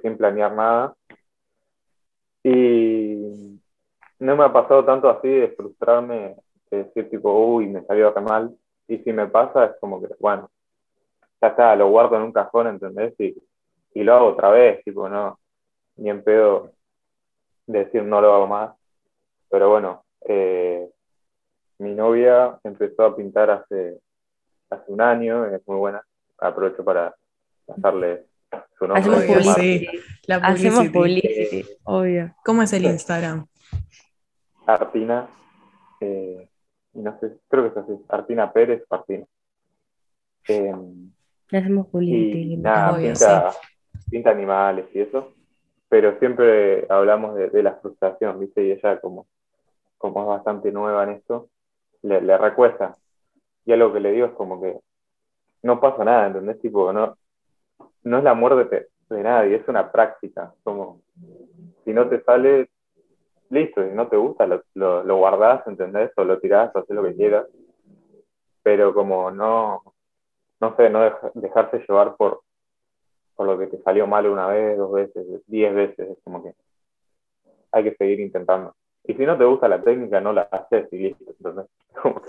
sin 0.00 0.16
planear 0.16 0.52
nada. 0.52 0.94
Y 2.42 3.60
no 4.18 4.36
me 4.36 4.44
ha 4.44 4.52
pasado 4.52 4.84
tanto 4.84 5.08
así 5.08 5.28
de 5.28 5.48
frustrarme, 5.48 6.36
de 6.70 6.84
decir 6.84 7.10
tipo, 7.10 7.32
uy, 7.32 7.66
me 7.66 7.84
salió 7.84 8.12
re 8.12 8.20
mal. 8.20 8.56
Y 8.88 8.98
si 8.98 9.12
me 9.12 9.26
pasa 9.28 9.66
es 9.66 9.72
como 9.80 10.00
que, 10.00 10.08
bueno, 10.18 10.50
ya 11.40 11.48
está, 11.48 11.74
lo 11.76 11.88
guardo 11.88 12.16
en 12.16 12.22
un 12.22 12.32
cajón, 12.32 12.66
¿entendés? 12.66 13.14
Y, 13.18 13.36
y 13.94 14.02
lo 14.02 14.14
hago 14.14 14.26
otra 14.28 14.50
vez, 14.50 14.82
tipo, 14.84 15.08
no, 15.08 15.38
ni 15.96 16.10
en 16.10 16.22
pedo 16.22 16.72
decir 17.66 18.02
no 18.02 18.20
lo 18.20 18.34
hago 18.34 18.46
más. 18.46 18.74
Pero 19.48 19.70
bueno, 19.70 20.04
eh, 20.26 20.88
mi 21.78 21.94
novia 21.94 22.58
empezó 22.64 23.04
a 23.04 23.16
pintar 23.16 23.50
hace, 23.50 24.00
hace 24.70 24.92
un 24.92 25.00
año, 25.00 25.46
es 25.46 25.66
muy 25.66 25.76
buena. 25.76 26.02
Aprovecho 26.38 26.84
para 26.84 27.14
pasarle. 27.66 28.29
Hacemos 28.94 29.20
sí. 29.56 29.86
La 30.26 30.36
Hacemos 30.36 30.88
publicity. 30.88 31.62
publicity, 31.62 31.64
obvio. 31.84 32.34
¿Cómo 32.44 32.62
es 32.62 32.72
el 32.72 32.82
Sí. 32.82 32.88
Instagram? 32.88 33.46
Artina, 34.66 35.28
eh, 36.00 36.48
no 36.94 37.18
sé, 37.20 37.36
creo 37.48 37.64
que 37.64 37.68
es 37.80 37.84
así, 37.84 37.92
Artina 38.08 38.52
Pérez 38.52 38.84
Artina. 38.90 39.26
Eh, 40.48 40.74
hacemos 41.52 41.86
publicity. 41.88 42.54
y 42.54 42.56
nada, 42.56 42.92
Obvio, 42.92 43.06
pinta, 43.08 43.52
pinta 44.10 44.30
animales 44.30 44.86
y 44.94 45.00
eso, 45.00 45.32
pero 45.88 46.18
siempre 46.18 46.86
hablamos 46.88 47.34
de, 47.36 47.50
de 47.50 47.62
la 47.62 47.74
frustración, 47.76 48.38
¿viste? 48.40 48.64
Y 48.64 48.70
ella 48.72 49.00
como, 49.00 49.26
como 49.98 50.22
es 50.22 50.26
bastante 50.28 50.72
nueva 50.72 51.04
en 51.04 51.10
esto, 51.10 51.48
le, 52.02 52.20
le 52.20 52.38
recuesta. 52.38 52.94
Y 53.66 53.72
algo 53.72 53.92
que 53.92 54.00
le 54.00 54.12
digo 54.12 54.26
es 54.26 54.32
como 54.32 54.60
que 54.60 54.78
no 55.62 55.80
pasa 55.80 56.04
nada, 56.04 56.28
¿entendés? 56.28 56.60
Tipo, 56.60 56.92
no, 56.92 57.16
no 58.04 58.18
es 58.18 58.24
la 58.24 58.34
muerte 58.34 58.88
de, 59.08 59.22
nadie, 59.22 59.56
es 59.56 59.68
una 59.68 59.90
práctica. 59.90 60.54
Como, 60.62 61.02
si 61.84 61.92
no 61.92 62.08
te 62.08 62.22
sale, 62.22 62.70
listo, 63.50 63.82
si 63.82 63.90
no 63.94 64.08
te 64.08 64.16
gusta, 64.16 64.46
lo, 64.46 64.62
lo, 64.74 65.02
lo 65.04 65.16
guardás, 65.16 65.66
¿entendés? 65.66 66.10
O 66.16 66.24
lo 66.24 66.38
tirás, 66.38 66.74
haces 66.74 66.94
lo 66.96 67.02
que 67.04 67.14
quieras. 67.14 67.46
Pero 68.62 68.94
como 68.94 69.30
no, 69.30 69.82
no 70.60 70.76
sé, 70.76 70.90
no 70.90 71.00
deja- 71.02 71.30
dejarse 71.34 71.84
llevar 71.88 72.16
por, 72.16 72.42
por 73.34 73.46
lo 73.46 73.58
que 73.58 73.66
te 73.68 73.82
salió 73.82 74.06
mal 74.06 74.26
una 74.26 74.46
vez, 74.46 74.76
dos 74.76 74.92
veces, 74.92 75.26
diez 75.46 75.74
veces, 75.74 76.10
es 76.10 76.18
como 76.22 76.42
que 76.42 76.54
hay 77.72 77.84
que 77.84 77.96
seguir 77.96 78.20
intentando. 78.20 78.74
Y 79.04 79.14
si 79.14 79.26
no 79.26 79.36
te 79.36 79.44
gusta 79.44 79.68
la 79.68 79.82
técnica, 79.82 80.20
no 80.20 80.32
la 80.32 80.42
haces 80.42 80.88
y 80.92 80.98
listo. 80.98 81.24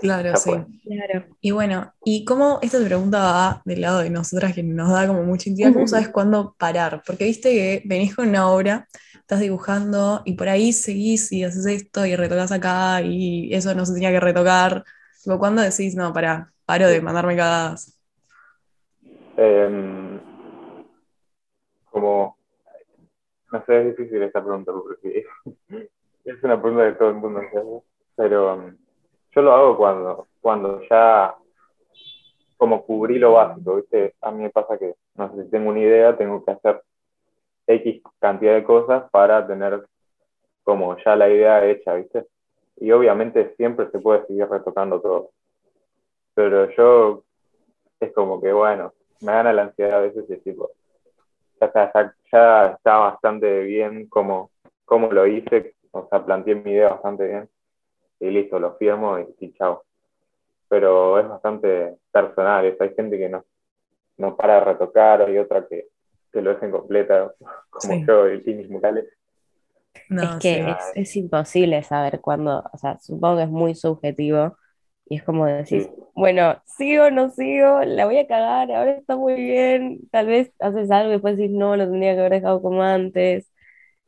Claro, 0.00 0.36
sí. 0.36 0.50
Claro. 0.84 1.26
Y 1.40 1.50
bueno, 1.50 1.92
¿y 2.04 2.24
cómo 2.24 2.58
esta 2.62 2.82
pregunta 2.84 3.18
va 3.18 3.62
del 3.64 3.82
lado 3.82 4.00
de 4.00 4.10
nosotras 4.10 4.54
que 4.54 4.62
nos 4.62 4.90
da 4.90 5.06
como 5.06 5.22
mucha 5.22 5.48
intimidad? 5.48 5.74
¿Cómo 5.74 5.86
sabes 5.86 6.08
cuándo 6.08 6.54
parar? 6.58 7.02
Porque 7.06 7.24
viste 7.24 7.50
que 7.50 7.82
venís 7.84 8.14
con 8.16 8.28
una 8.28 8.50
obra, 8.50 8.88
estás 9.14 9.40
dibujando 9.40 10.22
y 10.24 10.34
por 10.34 10.48
ahí 10.48 10.72
seguís 10.72 11.30
y 11.32 11.44
haces 11.44 11.66
esto 11.66 12.04
y 12.06 12.16
retocas 12.16 12.52
acá 12.52 13.00
y 13.02 13.54
eso 13.54 13.74
no 13.74 13.86
se 13.86 13.94
tenía 13.94 14.10
que 14.10 14.20
retocar. 14.20 14.84
Tipo, 15.22 15.38
¿Cuándo 15.38 15.62
decís, 15.62 15.94
no, 15.94 16.12
pará, 16.12 16.52
paro 16.64 16.88
de 16.88 17.00
mandarme 17.00 17.36
cagadas? 17.36 17.98
Em, 19.36 20.20
como, 21.90 22.36
no 23.52 23.64
sé, 23.64 23.80
es 23.80 23.96
difícil 23.96 24.22
esta 24.22 24.42
pregunta 24.42 24.72
porque 24.72 25.24
es 26.24 26.42
una 26.42 26.60
pregunta 26.60 26.88
que 26.88 26.98
todo 26.98 27.08
el 27.08 27.14
mundo 27.16 27.84
pero 28.16 28.54
em, 28.54 28.76
yo 29.34 29.42
lo 29.42 29.52
hago 29.52 29.76
cuando, 29.76 30.28
cuando 30.40 30.82
ya 30.88 31.34
como 32.56 32.84
cubrí 32.84 33.18
lo 33.18 33.32
básico, 33.32 33.76
¿viste? 33.76 34.14
A 34.20 34.30
mí 34.30 34.42
me 34.42 34.50
pasa 34.50 34.78
que, 34.78 34.94
no 35.16 35.34
sé, 35.34 35.44
si 35.44 35.50
tengo 35.50 35.70
una 35.70 35.80
idea, 35.80 36.16
tengo 36.16 36.44
que 36.44 36.52
hacer 36.52 36.82
X 37.66 38.02
cantidad 38.20 38.54
de 38.54 38.64
cosas 38.64 39.10
para 39.10 39.46
tener 39.46 39.84
como 40.62 40.96
ya 40.98 41.16
la 41.16 41.28
idea 41.28 41.66
hecha, 41.66 41.94
¿viste? 41.94 42.26
Y 42.76 42.92
obviamente 42.92 43.54
siempre 43.56 43.90
se 43.90 43.98
puede 43.98 44.26
seguir 44.26 44.48
retocando 44.48 45.00
todo. 45.00 45.30
Pero 46.34 46.70
yo 46.70 47.24
es 48.00 48.12
como 48.12 48.40
que, 48.40 48.52
bueno, 48.52 48.92
me 49.22 49.32
gana 49.32 49.52
la 49.52 49.62
ansiedad 49.62 49.98
a 49.98 50.02
veces 50.02 50.24
y 50.28 50.36
tipo, 50.38 50.70
ya 51.60 51.72
ya, 51.74 52.14
ya 52.32 52.66
está 52.72 52.98
bastante 52.98 53.62
bien 53.62 54.08
como, 54.08 54.50
como 54.84 55.10
lo 55.10 55.26
hice, 55.26 55.74
o 55.92 56.08
sea, 56.08 56.24
planteé 56.24 56.56
mi 56.56 56.72
idea 56.72 56.90
bastante 56.90 57.26
bien 57.28 57.50
y 58.20 58.30
listo, 58.30 58.58
lo 58.58 58.76
firmo 58.76 59.18
y, 59.20 59.26
y 59.40 59.52
chao. 59.54 59.84
Pero 60.68 61.18
es 61.20 61.28
bastante 61.28 61.96
personal, 62.12 62.66
eso. 62.66 62.82
hay 62.84 62.94
gente 62.94 63.18
que 63.18 63.28
no, 63.28 63.44
no 64.18 64.36
para 64.36 64.56
de 64.56 64.60
retocar, 64.66 65.22
hay 65.22 65.38
otra 65.38 65.66
que, 65.68 65.88
que 66.32 66.42
lo 66.42 66.52
dejen 66.54 66.70
completa, 66.72 67.34
como 67.70 67.94
Sí. 67.94 68.06
yo 68.06 68.30
y, 68.32 68.42
y 68.46 68.54
mis 68.54 68.70
murales. 68.70 69.06
No, 70.08 70.22
es 70.28 70.36
que 70.38 70.56
sí. 70.58 70.60
es, 70.72 70.92
es 70.94 71.16
imposible 71.16 71.82
saber 71.82 72.20
cuándo, 72.20 72.62
o 72.72 72.78
sea, 72.78 72.98
supongo 73.00 73.38
que 73.38 73.42
es 73.44 73.48
muy 73.50 73.74
subjetivo 73.74 74.56
y 75.06 75.16
es 75.16 75.22
como 75.24 75.46
decir, 75.46 75.86
Sí. 75.86 76.12
bueno, 76.14 76.62
sigo, 76.66 77.10
no 77.10 77.30
sigo, 77.30 77.80
la 77.84 78.04
voy 78.06 78.18
a 78.18 78.26
cagar, 78.26 78.70
ahora 78.72 78.92
está 78.92 79.16
muy 79.16 79.34
bien, 79.34 80.00
tal 80.10 80.26
vez 80.26 80.52
haces 80.60 80.90
algo 80.90 81.10
y 81.10 81.12
después 81.14 81.36
decís, 81.38 81.52
no, 81.56 81.76
lo 81.76 81.84
tendría 81.84 82.14
que 82.14 82.20
haber 82.20 82.32
dejado 82.32 82.62
como 82.62 82.82
antes. 82.82 83.50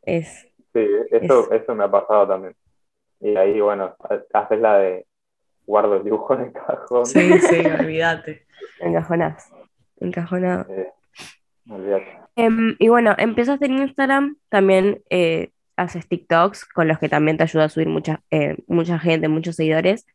Es, 0.02 0.46
Sí, 0.74 0.86
eso, 1.10 1.50
eso 1.52 1.74
me 1.74 1.84
ha 1.84 1.90
pasado 1.90 2.28
también. 2.28 2.54
Y 3.20 3.36
ahí, 3.36 3.60
bueno, 3.60 3.94
haces 4.32 4.60
la 4.60 4.78
de 4.78 5.06
guardo 5.66 5.96
el 5.96 6.04
dibujo 6.04 6.34
en 6.34 6.40
el 6.42 6.52
cajón. 6.52 7.06
Sí, 7.06 7.38
sí, 7.38 7.60
olvídate. 7.80 8.46
encajonás, 8.80 9.50
encajonado. 10.00 10.66
Eh, 10.68 10.92
olvídate. 11.70 12.18
Em, 12.36 12.76
y 12.78 12.88
bueno, 12.88 13.14
empezaste 13.16 13.66
en 13.66 13.78
Instagram, 13.78 14.36
también 14.48 15.02
eh, 15.08 15.52
haces 15.76 16.08
TikToks 16.08 16.64
con 16.66 16.88
los 16.88 16.98
que 16.98 17.08
también 17.08 17.36
te 17.36 17.44
ayuda 17.44 17.64
a 17.64 17.68
subir 17.68 17.88
mucha, 17.88 18.22
eh, 18.30 18.56
mucha 18.66 18.98
gente, 18.98 19.28
muchos 19.28 19.56
seguidores. 19.56 20.06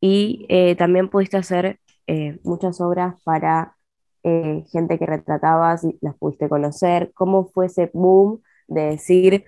Y 0.00 0.46
eh, 0.48 0.76
también 0.76 1.08
pudiste 1.08 1.36
hacer 1.36 1.80
eh, 2.06 2.38
muchas 2.44 2.80
obras 2.80 3.20
para 3.24 3.76
eh, 4.22 4.64
gente 4.70 4.98
que 4.98 5.06
retratabas 5.06 5.84
y 5.84 5.98
las 6.00 6.16
pudiste 6.16 6.48
conocer. 6.48 7.12
¿Cómo 7.14 7.46
fue 7.46 7.66
ese 7.66 7.90
boom 7.92 8.42
de 8.68 8.82
decir, 8.82 9.44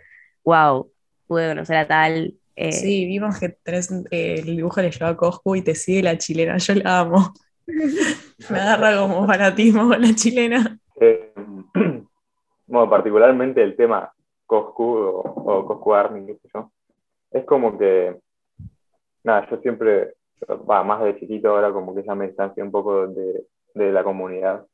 wow, 0.49 0.91
pude 1.27 1.49
conocer 1.51 1.77
a 1.77 1.87
tal? 1.87 2.35
eh, 2.57 2.73
Sí, 2.73 3.07
vimos 3.07 3.39
que 3.39 3.51
tenés 3.51 3.91
eh, 4.11 4.37
el 4.39 4.57
dibujo 4.57 4.81
le 4.81 4.91
lleva 4.91 5.11
a 5.11 5.17
Coscu 5.17 5.57
y 5.57 5.63
te 5.63 5.75
sigue 5.75 6.03
la 6.03 6.17
chilena, 6.17 6.57
yo 6.57 6.75
la 6.75 7.01
amo. 7.01 7.33
Me 8.51 8.59
agarra 8.59 8.99
como 8.99 9.27
fanatismo 9.27 9.89
con 9.89 10.01
la 10.01 10.15
chilena. 10.15 10.79
Eh, 11.01 11.33
bueno, 12.67 12.89
particularmente 12.89 13.63
el 13.63 13.77
tema 13.77 14.11
Coscu 14.47 14.85
o, 14.85 15.21
o 15.21 15.67
Coscu 15.67 15.93
Army, 15.93 16.27
qué 16.27 16.35
sé 16.35 16.49
yo, 16.55 16.73
es 17.31 17.45
como 17.45 17.77
que, 17.79 18.17
nada, 19.23 19.47
yo 19.51 19.59
siempre, 19.59 20.15
va, 20.69 20.83
más 20.83 21.03
de 21.05 21.19
chiquito 21.21 21.51
ahora 21.51 21.71
como 21.73 21.95
que 21.95 22.03
ya 22.03 22.15
me 22.15 22.29
distancié 22.29 22.63
un 22.63 22.71
poco 22.71 23.07
de, 23.07 23.45
de 23.75 23.93
la 23.93 24.03
comunidad, 24.03 24.65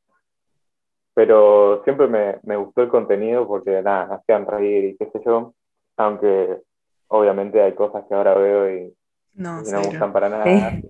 pero 1.14 1.82
siempre 1.84 2.06
me, 2.06 2.38
me 2.44 2.56
gustó 2.56 2.82
el 2.82 2.88
contenido 2.88 3.46
porque, 3.46 3.82
nada, 3.82 4.14
hacían 4.14 4.46
reír 4.46 4.84
y 4.84 4.96
qué 4.96 5.10
sé 5.10 5.20
yo, 5.26 5.52
aunque 5.96 6.60
obviamente 7.08 7.60
hay 7.60 7.74
cosas 7.74 8.04
que 8.08 8.14
ahora 8.14 8.34
veo 8.34 8.70
y, 8.70 8.94
No, 9.34 9.62
y 9.62 9.70
no 9.70 9.80
me 9.80 9.86
gustan 9.86 10.12
para 10.12 10.28
nada. 10.28 10.72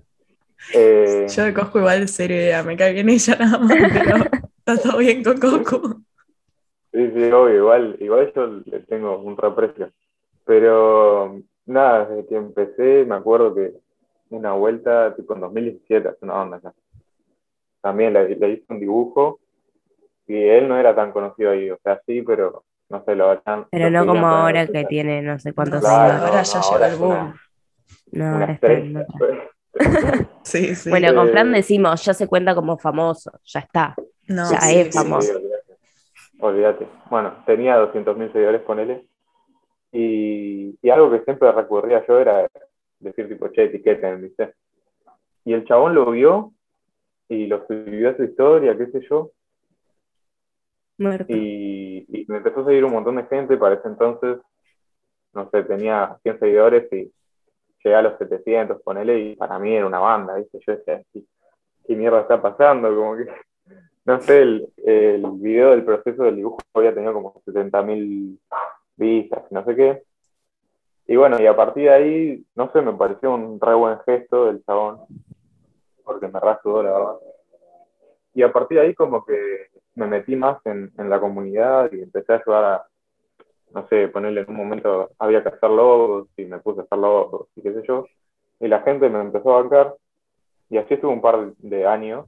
Eh, 0.72 1.26
Yo 1.28 1.44
de 1.44 1.52
Coscu 1.52 1.78
igual 1.80 2.06
idea, 2.18 2.62
me 2.62 2.74
cae 2.74 2.94
bien 2.94 3.10
ella 3.10 3.36
nada 3.38 3.58
más, 3.58 3.76
pero 3.92 4.16
Está 4.66 4.82
todo 4.82 4.98
bien 4.98 5.22
con 5.22 5.38
Coco. 5.38 5.96
Sí, 6.90 7.10
sí, 7.14 7.24
obvio, 7.24 7.54
igual, 7.56 7.96
igual 8.00 8.32
yo 8.34 8.46
le 8.64 8.80
tengo 8.80 9.18
un 9.18 9.36
reprecio. 9.36 9.90
Pero 10.46 11.42
nada, 11.66 12.06
desde 12.06 12.26
que 12.28 12.36
empecé, 12.36 13.04
me 13.04 13.16
acuerdo 13.16 13.54
que 13.54 13.74
una 14.30 14.52
vuelta, 14.52 15.14
tipo 15.16 15.34
en 15.34 15.40
2017, 15.40 16.08
hace 16.08 16.24
una 16.24 16.40
onda 16.40 16.60
ya. 16.62 16.72
También 17.82 18.14
le, 18.14 18.36
le 18.36 18.50
hice 18.52 18.64
un 18.70 18.80
dibujo 18.80 19.40
y 20.26 20.34
él 20.42 20.66
no 20.66 20.78
era 20.78 20.94
tan 20.94 21.12
conocido 21.12 21.50
ahí, 21.50 21.70
o 21.70 21.78
sea, 21.82 22.00
sí, 22.06 22.22
pero 22.22 22.64
no 22.88 23.04
sé, 23.04 23.14
lo 23.16 23.30
harán. 23.30 23.66
Pero 23.70 23.90
no 23.90 24.06
como 24.06 24.26
ahora 24.26 24.66
que 24.66 24.84
tiene 24.84 25.22
no 25.22 25.38
sé 25.38 25.52
cuántos 25.52 25.80
Claro, 25.80 26.18
seguidores. 26.18 26.22
ahora 26.22 26.36
no, 26.38 26.44
ya 26.44 26.60
llegó 26.60 26.72
ahora 26.74 26.86
el 26.86 26.92
es 26.92 26.98
boom. 26.98 27.10
una- 27.12 27.40
No, 28.12 28.24
una 28.24 28.40
ahora 28.40 28.52
está 28.52 28.72
en. 28.72 29.06
Sí, 30.44 30.74
sí. 30.76 30.90
Bueno, 30.90 31.14
con 31.14 31.28
Fran 31.30 31.52
decimos, 31.52 32.04
ya 32.04 32.14
se 32.14 32.28
cuenta 32.28 32.54
como 32.54 32.78
famoso, 32.78 33.32
ya 33.44 33.60
está. 33.60 33.94
no, 34.28 34.50
ya 34.52 34.60
sí, 34.60 34.78
es 34.80 34.94
famoso. 34.94 35.22
Sí, 35.32 35.36
olvídate. 35.36 35.74
Olvídate. 36.38 36.86
Bueno, 37.10 37.42
tenía 37.46 37.76
200.000 37.76 38.30
seguidores, 38.32 38.60
ponele. 38.62 39.06
Y, 39.90 40.76
y 40.82 40.90
algo 40.90 41.10
que 41.10 41.20
siempre 41.24 41.50
recurría 41.52 42.04
yo 42.06 42.18
era 42.18 42.46
decir, 43.00 43.28
tipo, 43.28 43.48
che, 43.48 43.64
etiqueten, 43.64 44.22
¿viste? 44.22 44.54
Y 45.44 45.52
el 45.54 45.64
chabón 45.64 45.94
lo 45.94 46.10
vio 46.10 46.52
y 47.28 47.46
lo 47.46 47.66
subió 47.66 48.10
a 48.10 48.16
su 48.16 48.24
historia, 48.24 48.76
qué 48.76 48.86
sé 48.88 49.00
yo. 49.08 49.30
Y, 51.28 52.06
y 52.08 52.24
me 52.28 52.38
empezó 52.38 52.60
a 52.60 52.66
seguir 52.66 52.84
un 52.84 52.92
montón 52.92 53.16
de 53.16 53.24
gente. 53.24 53.56
Para 53.56 53.76
ese 53.76 53.88
entonces, 53.88 54.38
no 55.32 55.50
sé, 55.50 55.62
tenía 55.64 56.16
100 56.22 56.38
seguidores 56.38 56.92
y 56.92 57.12
llegué 57.82 57.96
a 57.96 58.02
los 58.02 58.18
700, 58.18 58.82
ponele. 58.82 59.18
Y 59.18 59.36
para 59.36 59.58
mí 59.58 59.74
era 59.74 59.86
una 59.86 59.98
banda, 59.98 60.36
¿viste? 60.36 60.58
Yo 60.66 60.76
decía, 60.76 61.02
¿qué, 61.12 61.22
qué 61.86 61.96
mierda 61.96 62.20
está 62.20 62.40
pasando? 62.40 62.94
Como 62.94 63.16
que 63.16 63.26
no 64.04 64.20
sé, 64.20 64.42
el, 64.42 64.68
el 64.84 65.24
video 65.32 65.70
del 65.70 65.84
proceso 65.84 66.24
del 66.24 66.36
dibujo 66.36 66.58
había 66.74 66.94
tenido 66.94 67.12
como 67.12 67.34
70.000 67.46 68.38
vistas, 68.96 69.44
no 69.50 69.64
sé 69.64 69.74
qué. 69.74 70.02
Y 71.06 71.16
bueno, 71.16 71.40
y 71.40 71.46
a 71.46 71.56
partir 71.56 71.84
de 71.84 71.90
ahí, 71.90 72.46
no 72.54 72.70
sé, 72.72 72.80
me 72.80 72.94
pareció 72.94 73.34
un 73.34 73.60
re 73.60 73.74
buen 73.74 73.98
gesto 74.00 74.46
del 74.46 74.64
chabón, 74.64 75.00
porque 76.02 76.28
me 76.28 76.40
rasudó, 76.40 76.82
la 76.82 76.92
verdad. 76.92 77.16
Y 78.34 78.42
a 78.42 78.52
partir 78.52 78.78
de 78.78 78.86
ahí 78.86 78.94
como 78.94 79.24
que 79.24 79.68
me 79.94 80.06
metí 80.06 80.36
más 80.36 80.58
en, 80.66 80.92
en 80.98 81.10
la 81.10 81.20
comunidad 81.20 81.90
y 81.92 82.02
empecé 82.02 82.32
a 82.32 82.36
ayudar 82.36 82.64
a, 82.64 82.86
no 83.74 83.88
sé, 83.88 84.08
ponerle 84.08 84.42
en 84.42 84.50
un 84.50 84.56
momento, 84.56 85.10
había 85.18 85.42
que 85.42 85.48
hacer 85.50 85.70
logos 85.70 86.28
y 86.36 86.44
me 86.44 86.60
puse 86.60 86.80
a 86.80 86.84
hacer 86.84 86.98
logos 86.98 87.48
y 87.56 87.62
qué 87.62 87.74
sé 87.74 87.82
yo. 87.86 88.06
Y 88.60 88.68
la 88.68 88.82
gente 88.82 89.08
me 89.08 89.20
empezó 89.20 89.54
a 89.54 89.62
bancar 89.62 89.94
y 90.70 90.78
así 90.78 90.94
estuve 90.94 91.12
un 91.12 91.20
par 91.20 91.54
de 91.58 91.86
años. 91.86 92.26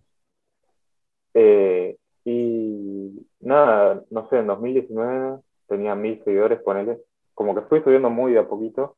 Eh, 1.35 1.97
y 2.25 3.27
nada, 3.41 4.03
no 4.11 4.29
sé, 4.29 4.39
en 4.39 4.49
2019 4.49 5.41
tenía 5.69 5.95
mil 5.95 6.23
seguidores, 6.25 6.61
ponele. 6.63 6.99
Como 7.35 7.55
que 7.55 7.63
fui 7.63 7.83
subiendo 7.83 8.11
muy 8.11 8.33
de 8.33 8.41
a 8.41 8.49
poquito. 8.49 8.97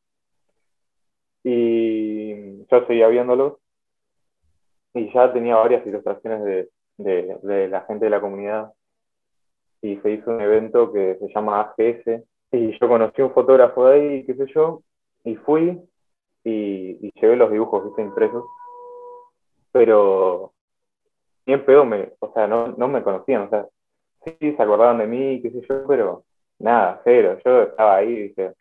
Y 1.43 2.65
yo 2.65 2.85
seguía 2.87 3.07
viéndolos. 3.07 3.57
Y 4.93 5.11
ya 5.13 5.31
tenía 5.31 5.55
varias 5.55 5.85
ilustraciones 5.85 6.43
de, 6.43 6.69
de, 6.99 7.37
de 7.41 7.67
la 7.69 7.81
gente 7.81 8.05
de 8.05 8.11
la 8.11 8.21
comunidad. 8.21 8.71
Y 9.81 9.95
se 9.97 10.11
hizo 10.11 10.31
un 10.31 10.41
evento 10.41 10.91
que 10.91 11.17
se 11.19 11.27
llama 11.33 11.61
AGS. 11.61 12.23
Y 12.51 12.77
yo 12.79 12.87
conocí 12.87 13.21
a 13.21 13.25
un 13.25 13.33
fotógrafo 13.33 13.87
de 13.87 13.95
ahí, 13.95 14.25
qué 14.25 14.33
sé 14.35 14.45
yo. 14.53 14.81
Y 15.23 15.35
fui 15.35 15.79
y, 16.43 16.97
y 17.07 17.11
llevé 17.19 17.35
los 17.35 17.51
dibujos, 17.51 17.85
viste, 17.85 18.01
impresos. 18.01 18.43
Pero 19.71 20.53
bien 21.45 21.65
pedo 21.65 21.85
me, 21.85 22.11
o 22.19 22.31
sea, 22.33 22.47
no, 22.47 22.67
no 22.69 22.87
me 22.87 23.03
conocían, 23.03 23.43
o 23.43 23.49
sea, 23.49 23.67
sí 24.25 24.35
se 24.39 24.61
acordaban 24.61 24.97
de 24.99 25.07
mí, 25.07 25.41
qué 25.41 25.51
sé 25.51 25.61
yo, 25.67 25.85
pero 25.87 26.23
nada, 26.59 27.01
cero. 27.03 27.37
Yo 27.45 27.63
estaba 27.63 27.97
ahí 27.97 28.09
y 28.09 28.23
dije, 28.29 28.53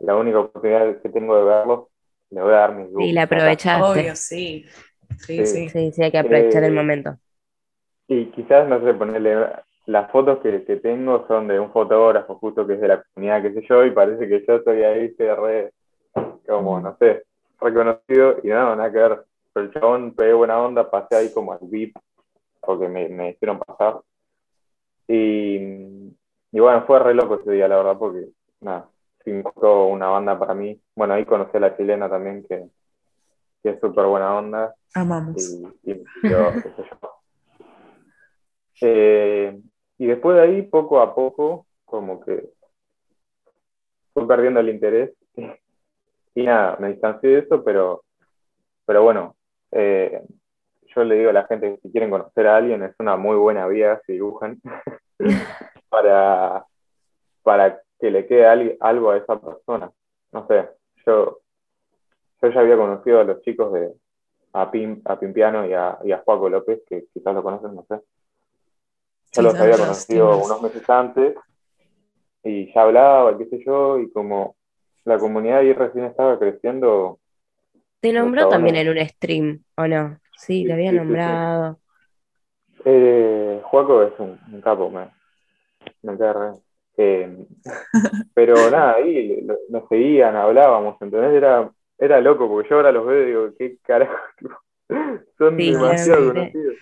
la 0.00 0.16
única 0.16 0.40
oportunidad 0.40 1.00
que 1.02 1.08
tengo 1.08 1.36
de 1.36 1.44
verlos, 1.44 1.88
le 2.30 2.40
voy 2.42 2.52
a 2.52 2.56
dar 2.56 2.74
mis 2.74 2.88
dibujos. 2.88 3.08
Y 3.08 3.12
la 3.12 3.22
aprovechaste. 3.24 3.82
Obvio, 3.82 4.14
sí. 4.16 4.64
Sí, 5.18 5.44
Sí. 5.44 5.46
sí. 5.46 5.68
Sí, 5.68 5.92
sí, 5.92 6.02
hay 6.02 6.10
que 6.10 6.18
aprovechar 6.18 6.64
el 6.64 6.72
Eh, 6.72 6.76
momento. 6.76 7.16
Y 8.08 8.26
quizás, 8.26 8.68
no 8.68 8.80
sé, 8.80 8.94
ponerle, 8.94 9.48
las 9.86 10.10
fotos 10.10 10.38
que, 10.40 10.64
que 10.64 10.76
tengo 10.76 11.26
son 11.26 11.48
de 11.48 11.60
un 11.60 11.70
fotógrafo 11.72 12.36
justo 12.36 12.66
que 12.66 12.74
es 12.74 12.80
de 12.80 12.88
la 12.88 13.02
comunidad, 13.02 13.42
qué 13.42 13.52
sé 13.52 13.66
yo, 13.68 13.84
y 13.84 13.90
parece 13.90 14.28
que 14.28 14.44
yo 14.46 14.54
estoy 14.56 14.82
ahí, 14.82 15.06
estoy 15.06 15.28
re, 15.28 15.72
como, 16.46 16.80
no 16.80 16.96
sé, 16.98 17.24
reconocido, 17.60 18.36
y 18.42 18.48
no, 18.48 18.76
nada 18.76 18.90
que 18.90 18.98
ver. 18.98 19.24
Pero 19.52 19.66
el 19.66 19.72
chabón 19.72 20.14
pegué 20.14 20.32
buena 20.32 20.60
onda, 20.60 20.90
pasé 20.90 21.16
ahí 21.16 21.32
como 21.32 21.52
al 21.52 21.58
VIP, 21.62 21.96
porque 22.60 22.88
me, 22.88 23.08
me 23.08 23.30
hicieron 23.30 23.58
pasar. 23.58 24.00
Y, 25.06 25.56
y 26.50 26.60
bueno, 26.60 26.84
fue 26.86 26.98
re 26.98 27.14
loco 27.14 27.36
ese 27.36 27.52
día, 27.52 27.68
la 27.68 27.76
verdad, 27.76 27.96
porque, 27.98 28.28
nada, 28.60 28.88
significó 29.22 29.86
una 29.86 30.08
banda 30.08 30.38
para 30.38 30.54
mí. 30.54 30.80
Bueno, 30.94 31.14
ahí 31.14 31.24
conocí 31.24 31.56
a 31.56 31.60
la 31.60 31.76
chilena 31.76 32.08
también, 32.08 32.44
que, 32.48 32.64
que 33.62 33.70
es 33.70 33.80
súper 33.80 34.06
buena 34.06 34.36
onda 34.36 34.74
Amamos. 34.94 35.36
y, 35.84 35.90
y 35.92 36.04
yo, 36.28 36.52
qué 36.62 36.70
sé 36.70 36.88
yo. 36.90 37.13
Eh, 38.80 39.58
y 39.98 40.06
después 40.06 40.36
de 40.36 40.42
ahí, 40.42 40.62
poco 40.62 41.00
a 41.00 41.14
poco, 41.14 41.66
como 41.84 42.20
que 42.20 42.48
fui 44.12 44.26
perdiendo 44.26 44.60
el 44.60 44.68
interés. 44.68 45.12
Y 46.36 46.42
nada, 46.42 46.76
me 46.80 46.88
distancié 46.88 47.30
de 47.30 47.38
eso, 47.38 47.62
pero, 47.62 48.02
pero 48.84 49.04
bueno, 49.04 49.36
eh, 49.70 50.20
yo 50.86 51.04
le 51.04 51.14
digo 51.14 51.30
a 51.30 51.32
la 51.32 51.46
gente 51.46 51.74
que 51.74 51.80
si 51.80 51.92
quieren 51.92 52.10
conocer 52.10 52.48
a 52.48 52.56
alguien, 52.56 52.82
es 52.82 52.94
una 52.98 53.16
muy 53.16 53.36
buena 53.36 53.68
vía 53.68 54.00
si 54.04 54.14
dibujan 54.14 54.60
para, 55.88 56.66
para 57.44 57.80
que 58.00 58.10
le 58.10 58.26
quede 58.26 58.76
algo 58.80 59.10
a 59.10 59.16
esa 59.16 59.40
persona. 59.40 59.90
No 60.32 60.46
sé, 60.48 60.68
yo, 61.06 61.38
yo 62.42 62.50
ya 62.50 62.60
había 62.60 62.76
conocido 62.76 63.20
a 63.20 63.24
los 63.24 63.40
chicos 63.42 63.72
de 63.72 63.94
a, 64.52 64.70
Pim, 64.70 65.02
a 65.04 65.18
Pimpiano 65.18 65.66
y 65.66 65.72
a, 65.72 65.98
y 66.04 66.12
a 66.12 66.18
Juaco 66.18 66.48
López, 66.48 66.82
que 66.88 67.06
quizás 67.12 67.34
lo 67.34 67.42
conocen, 67.42 67.74
no 67.74 67.84
sé. 67.88 68.00
Yo 69.36 69.42
los 69.42 69.58
había 69.60 69.78
conocido 69.78 70.38
unos 70.38 70.62
meses 70.62 70.88
antes 70.88 71.36
y 72.42 72.72
ya 72.72 72.82
hablaba, 72.82 73.36
qué 73.38 73.46
sé 73.46 73.62
yo, 73.64 73.98
y 73.98 74.10
como 74.12 74.56
la 75.04 75.18
comunidad 75.18 75.58
ahí 75.58 75.72
recién 75.72 76.04
estaba 76.06 76.38
creciendo, 76.38 77.18
Te 78.00 78.12
nombró 78.12 78.46
también 78.48 78.76
en 78.76 78.88
un 78.90 78.98
stream, 79.08 79.64
¿o 79.76 79.86
no? 79.88 80.20
Sí, 80.36 80.64
Sí, 80.64 80.66
te 80.66 80.72
había 80.72 80.90
sí, 80.90 81.00
sí, 81.06 81.16
sí. 81.24 81.30
nombrado. 81.32 81.80
Eh, 82.84 83.60
Juaco 83.64 84.02
es 84.02 84.12
un, 84.18 84.38
un 84.52 84.60
capo, 84.60 84.90
me, 84.90 85.10
me 86.02 86.18
cae 86.18 86.32
re. 86.32 86.52
Eh, 86.98 87.46
pero 88.34 88.70
nada, 88.70 88.96
ahí 88.96 89.40
lo- 89.42 89.58
nos 89.70 89.88
seguían, 89.88 90.36
hablábamos, 90.36 91.00
¿entendés? 91.02 91.34
Era, 91.34 91.72
era 91.98 92.20
loco, 92.20 92.48
porque 92.48 92.68
yo 92.70 92.76
ahora 92.76 92.92
los 92.92 93.06
veo 93.06 93.22
y 93.22 93.26
digo, 93.26 93.50
qué 93.58 93.78
carajo, 93.82 94.14
son 95.38 95.64
demasiado 95.64 96.24
conocidos. 96.26 96.76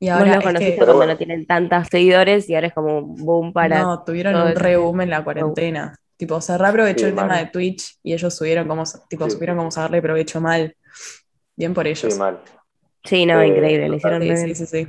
Y 0.00 0.08
Vos 0.10 0.14
ahora 0.18 0.34
los 0.36 0.42
es 0.42 0.44
conociste 0.44 0.80
que 0.80 0.84
cuando 0.84 1.06
no 1.06 1.16
tienen 1.16 1.46
tantos 1.46 1.88
seguidores 1.90 2.48
y 2.48 2.54
ahora 2.54 2.68
es 2.68 2.74
como 2.74 2.98
un 2.98 3.16
boom 3.16 3.52
para. 3.52 3.82
no, 3.82 4.04
tuvieron 4.04 4.34
un 4.40 4.54
re 4.54 4.76
boom 4.76 5.00
en 5.02 5.10
la 5.10 5.24
cuarentena. 5.24 5.94
Tipo, 6.16 6.40
se 6.40 6.56
reaprovechó 6.58 7.06
Sí, 7.06 7.06
el 7.06 7.14
tema 7.14 7.26
mal. 7.34 7.38
de 7.38 7.46
Twitch 7.46 7.98
y 8.02 8.12
ellos 8.12 8.34
subieron 8.34 8.66
cómo, 8.68 8.84
tipo, 9.08 9.24
Sí, 9.24 9.30
supieron 9.30 9.56
cómo 9.56 9.70
sacarle 9.70 10.02
provecho 10.02 10.40
mal. 10.40 10.76
Bien 11.56 11.74
por 11.74 11.86
ellos. 11.86 12.12
Sí, 12.12 12.18
mal. 12.18 12.40
Sí, 13.04 13.26
no, 13.26 13.42
Eh, 13.42 13.46
increíble, 13.48 13.88
le 13.88 13.96
hicieron 13.96 14.22
Sí, 14.22 14.36
sí, 14.36 14.54
sí, 14.54 14.66
sí. 14.66 14.88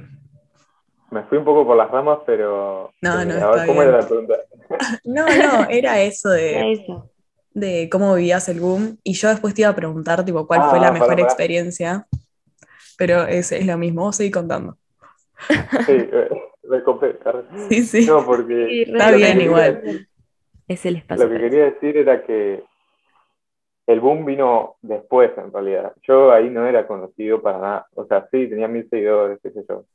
Me 1.12 1.24
fui 1.24 1.38
un 1.40 1.46
poco 1.46 1.66
por 1.66 1.76
las 1.78 1.90
ramas, 1.90 2.20
pero. 2.26 2.92
No, 3.02 3.22
eh, 3.22 3.26
no, 3.26 3.34
a 3.36 3.52
ver, 3.52 3.66
¿cómo 3.66 3.82
bien. 3.82 3.90
era 3.90 4.02
la 4.02 4.08
pregunta? 4.08 4.36
No, 5.04 5.26
no, 5.36 5.66
era 5.70 6.02
eso 6.02 6.30
Era 6.52 6.66
de, 6.66 6.74
eso. 6.74 7.12
de 7.54 7.90
cómo 7.92 8.16
vivías 8.16 8.50
el 8.50 8.60
boom. 8.62 9.00
Y 9.04 9.14
yo 9.14 9.30
después 9.30 9.54
te 9.54 9.62
iba 9.62 9.70
a 9.72 9.76
preguntar, 9.76 10.26
tipo, 10.26 10.48
cuál 10.48 10.64
fue 10.64 10.80
Ah, 10.80 10.82
la 10.82 10.92
pará, 10.92 10.94
mejor 10.94 11.20
pará. 11.20 11.26
experiencia. 11.26 12.08
Pero 12.98 13.24
es, 13.28 13.52
es 13.52 13.66
lo 13.66 13.78
mismo, 13.78 14.04
vos 14.04 14.18
seguís 14.18 14.34
contando. 14.34 14.78
Sí, 15.48 15.94
eh, 15.96 16.30
me 16.64 16.84
copé, 16.84 17.18
Carlos. 17.18 17.46
Sí, 17.70 17.84
sí. 17.84 18.06
No, 18.08 18.26
porque. 18.26 18.68
Sí, 18.68 18.82
Está 18.84 19.12
bien 19.12 19.30
quería 19.38 19.44
igual. 19.46 19.82
decir- 19.84 20.08
Es 20.68 20.86
el 20.86 20.96
espacio. 20.98 21.26
Lo 21.26 21.32
que 21.32 21.40
quería 21.40 21.64
decir 21.66 21.98
era 21.98 22.24
que 22.24 22.64
el 23.88 24.00
boom 24.00 24.26
vino 24.26 24.76
después, 24.82 25.32
en 25.38 25.52
realidad. 25.52 25.94
Yo 26.04 26.32
ahí 26.32 26.50
no 26.50 26.68
era 26.68 26.86
conocido 26.86 27.42
para 27.42 27.58
nada. 27.60 27.88
O 27.96 28.06
sea, 28.06 28.28
sí, 28.32 28.48
tenía 28.48 28.68
mil 28.68 28.88
seguidores, 28.90 29.40
qué 29.42 29.50
sé 29.52 29.64
yo. 29.68 29.86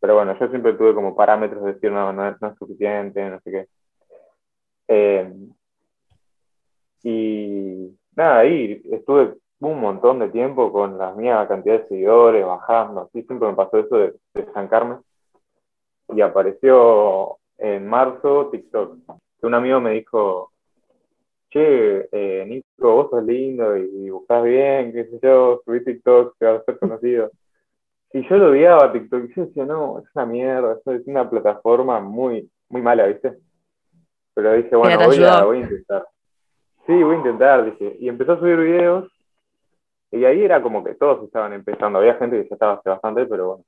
Pero 0.00 0.14
bueno, 0.16 0.38
yo 0.38 0.48
siempre 0.48 0.74
tuve 0.74 0.92
como 0.94 1.16
parámetros 1.16 1.64
de 1.64 1.72
decir, 1.74 1.90
no, 1.90 2.12
no 2.12 2.28
es, 2.28 2.40
no 2.42 2.48
es 2.48 2.58
suficiente, 2.58 3.30
no 3.30 3.40
sé 3.40 3.50
qué. 3.50 3.66
Eh, 4.88 5.32
y 7.02 7.96
nada, 8.16 8.38
ahí 8.40 8.82
estuve 8.92 9.34
un 9.70 9.80
montón 9.80 10.18
de 10.18 10.28
tiempo 10.30 10.72
con 10.72 10.98
la 10.98 11.12
mía 11.12 11.46
cantidad 11.48 11.80
de 11.80 11.88
seguidores, 11.88 12.46
bajando, 12.46 13.02
así 13.02 13.22
siempre 13.22 13.48
me 13.48 13.54
pasó 13.54 13.78
eso 13.78 13.96
de, 13.96 14.14
de 14.34 14.40
estancarme. 14.42 14.96
Y 16.08 16.20
apareció 16.20 17.38
en 17.58 17.86
marzo 17.86 18.48
TikTok. 18.50 18.98
Un 19.42 19.54
amigo 19.54 19.80
me 19.80 19.92
dijo, 19.92 20.50
che, 21.50 22.08
eh, 22.10 22.44
Nico, 22.46 22.94
vos 22.94 23.10
sos 23.10 23.24
lindo 23.24 23.76
y, 23.76 23.82
y 23.82 24.10
buscás 24.10 24.42
bien, 24.42 24.92
qué 24.92 25.04
sé 25.04 25.18
yo, 25.22 25.62
subí 25.64 25.84
TikTok, 25.84 26.36
te 26.38 26.46
vas 26.46 26.60
a 26.60 26.64
ser 26.64 26.78
conocido. 26.78 27.30
y 28.12 28.28
yo 28.28 28.36
lo 28.36 28.50
odiaba 28.50 28.92
TikTok. 28.92 29.24
Y 29.24 29.34
yo 29.34 29.46
decía, 29.46 29.64
no, 29.64 29.98
es 29.98 30.04
una 30.14 30.26
mierda, 30.26 30.78
es 30.84 31.06
una 31.06 31.28
plataforma 31.28 32.00
muy, 32.00 32.50
muy 32.68 32.82
mala, 32.82 33.06
¿viste? 33.06 33.36
Pero 34.34 34.52
dije, 34.54 34.74
bueno, 34.74 35.06
voy 35.06 35.24
a, 35.24 35.44
voy 35.44 35.58
a 35.58 35.60
intentar. 35.60 36.06
Sí, 36.86 37.02
voy 37.02 37.14
a 37.14 37.18
intentar, 37.18 37.64
dije. 37.64 37.96
Y 38.00 38.08
empezó 38.08 38.32
a 38.32 38.38
subir 38.38 38.56
videos. 38.56 39.08
Y 40.14 40.24
ahí 40.24 40.44
era 40.44 40.62
como 40.62 40.84
que 40.84 40.94
todos 40.94 41.24
estaban 41.24 41.52
empezando. 41.52 41.98
Había 41.98 42.14
gente 42.14 42.40
que 42.40 42.48
ya 42.48 42.54
estaba 42.54 42.74
hace 42.74 42.88
bastante, 42.88 43.26
pero 43.26 43.48
bueno. 43.48 43.64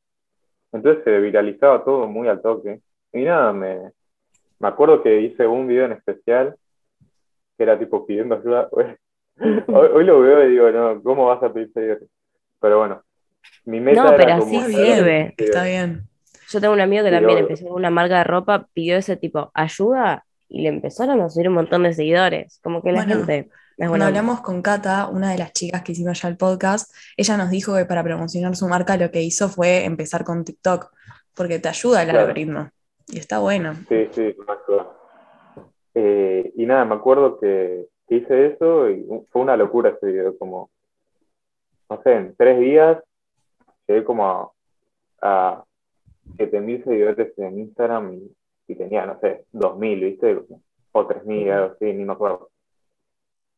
Entonces 0.72 1.02
se 1.02 1.18
viralizaba 1.18 1.85
todo 1.85 2.06
muy 2.06 2.28
al 2.28 2.40
toque. 2.40 2.80
Y 3.12 3.24
nada, 3.24 3.52
me, 3.52 3.90
me 4.61 4.68
acuerdo 4.68 5.02
que 5.02 5.20
hice 5.22 5.44
un 5.44 5.66
video 5.66 5.87
en 5.87 5.92
especial 5.92 6.56
que 7.56 7.62
era 7.64 7.76
tipo 7.76 8.06
pidiendo 8.06 8.37
ayuda. 8.37 8.68
Hoy, 9.66 10.04
lo 10.04 10.20
veo 10.20 10.46
y 10.46 10.52
digo, 10.52 10.70
no, 10.70 11.02
¿cómo 11.02 11.26
vas 11.26 11.42
a 11.42 11.52
pedir 11.52 11.72
seguidores? 11.72 12.09
Pero 12.61 12.78
bueno, 12.78 13.02
mi 13.64 13.80
meta 13.80 14.04
no, 14.04 14.11
pero 14.11 14.22
era 14.22 14.37
así 14.37 14.61
sirve. 14.61 15.35
Está 15.37 15.64
bien. 15.64 16.02
Yo 16.48 16.61
tengo 16.61 16.74
un 16.74 16.80
amigo 16.80 17.04
que 17.04 17.11
también 17.11 17.38
empezó 17.38 17.66
con 17.66 17.76
una 17.76 17.90
marca 17.90 18.18
de 18.18 18.24
ropa, 18.24 18.68
pidió 18.72 18.96
ese 18.96 19.16
tipo 19.16 19.50
ayuda 19.52 20.24
y 20.48 20.62
le 20.62 20.68
empezaron 20.68 21.20
a 21.20 21.28
subir 21.28 21.48
un 21.48 21.54
montón 21.54 21.82
de 21.82 21.92
seguidores. 21.92 22.61
Como 22.62 22.82
que 22.85 22.92
la 22.92 23.02
gente. 23.02 23.48
Cuando 23.77 24.07
hablamos 24.07 24.41
con 24.41 24.62
Cata, 24.62 25.09
una 25.09 25.33
de 25.33 25.39
las 25.39 25.53
chicas 25.53 25.83
que 25.83 25.93
hicimos 25.93 26.23
ya 26.23 26.29
el 26.29 26.39
podcast, 26.39 26.95
ella 27.17 27.37
nos 27.37 27.51
dijo 27.51 27.77
que 27.77 27.85
para 27.85 28.03
promocionar 28.03 28.57
su 28.57 28.67
marca 28.69 28.97
lo 28.97 29.11
que 29.11 29.23
hizo 29.23 29.51
fue 29.51 29.85
empezar 29.85 30.25
con 30.25 30.45
TikTok, 30.45 30.91
porque 31.35 31.59
te 31.59 31.69
ayuda 31.69 32.03
el 32.03 32.11
algoritmo. 32.11 32.71
Y 33.07 33.19
está 33.19 33.39
bueno. 33.39 33.75
Sí, 33.89 34.09
sí, 34.12 34.35
me 34.39 34.53
ayuda. 34.53 34.93
Eh, 35.95 36.53
y 36.57 36.65
nada, 36.65 36.87
me 36.87 36.95
acuerdo 36.95 37.39
que, 37.39 37.87
hice 38.09 38.47
eso 38.47 38.89
y 38.89 39.05
fue 39.31 39.43
una 39.43 39.57
locura 39.57 39.91
ese 39.91 40.07
video, 40.07 40.39
como, 40.39 40.71
no 41.91 42.03
sé, 42.03 42.12
en 42.12 42.37
tres 42.37 42.61
días 42.61 43.03
llegué 43.87 44.05
como 44.05 44.55
a, 45.21 45.65
7000 46.39 46.85
seguidores 46.85 47.39
en 47.39 47.59
Instagram 47.61 48.21
y, 48.69 48.75
tenía, 48.75 49.07
no 49.07 49.19
sé, 49.21 49.45
2000, 49.53 50.01
¿viste? 50.01 50.43
O 50.93 51.07
3000, 51.07 51.51
algo 51.51 51.75
así, 51.75 51.93
ni 51.93 52.05
me 52.05 52.12
acuerdo. 52.12 52.51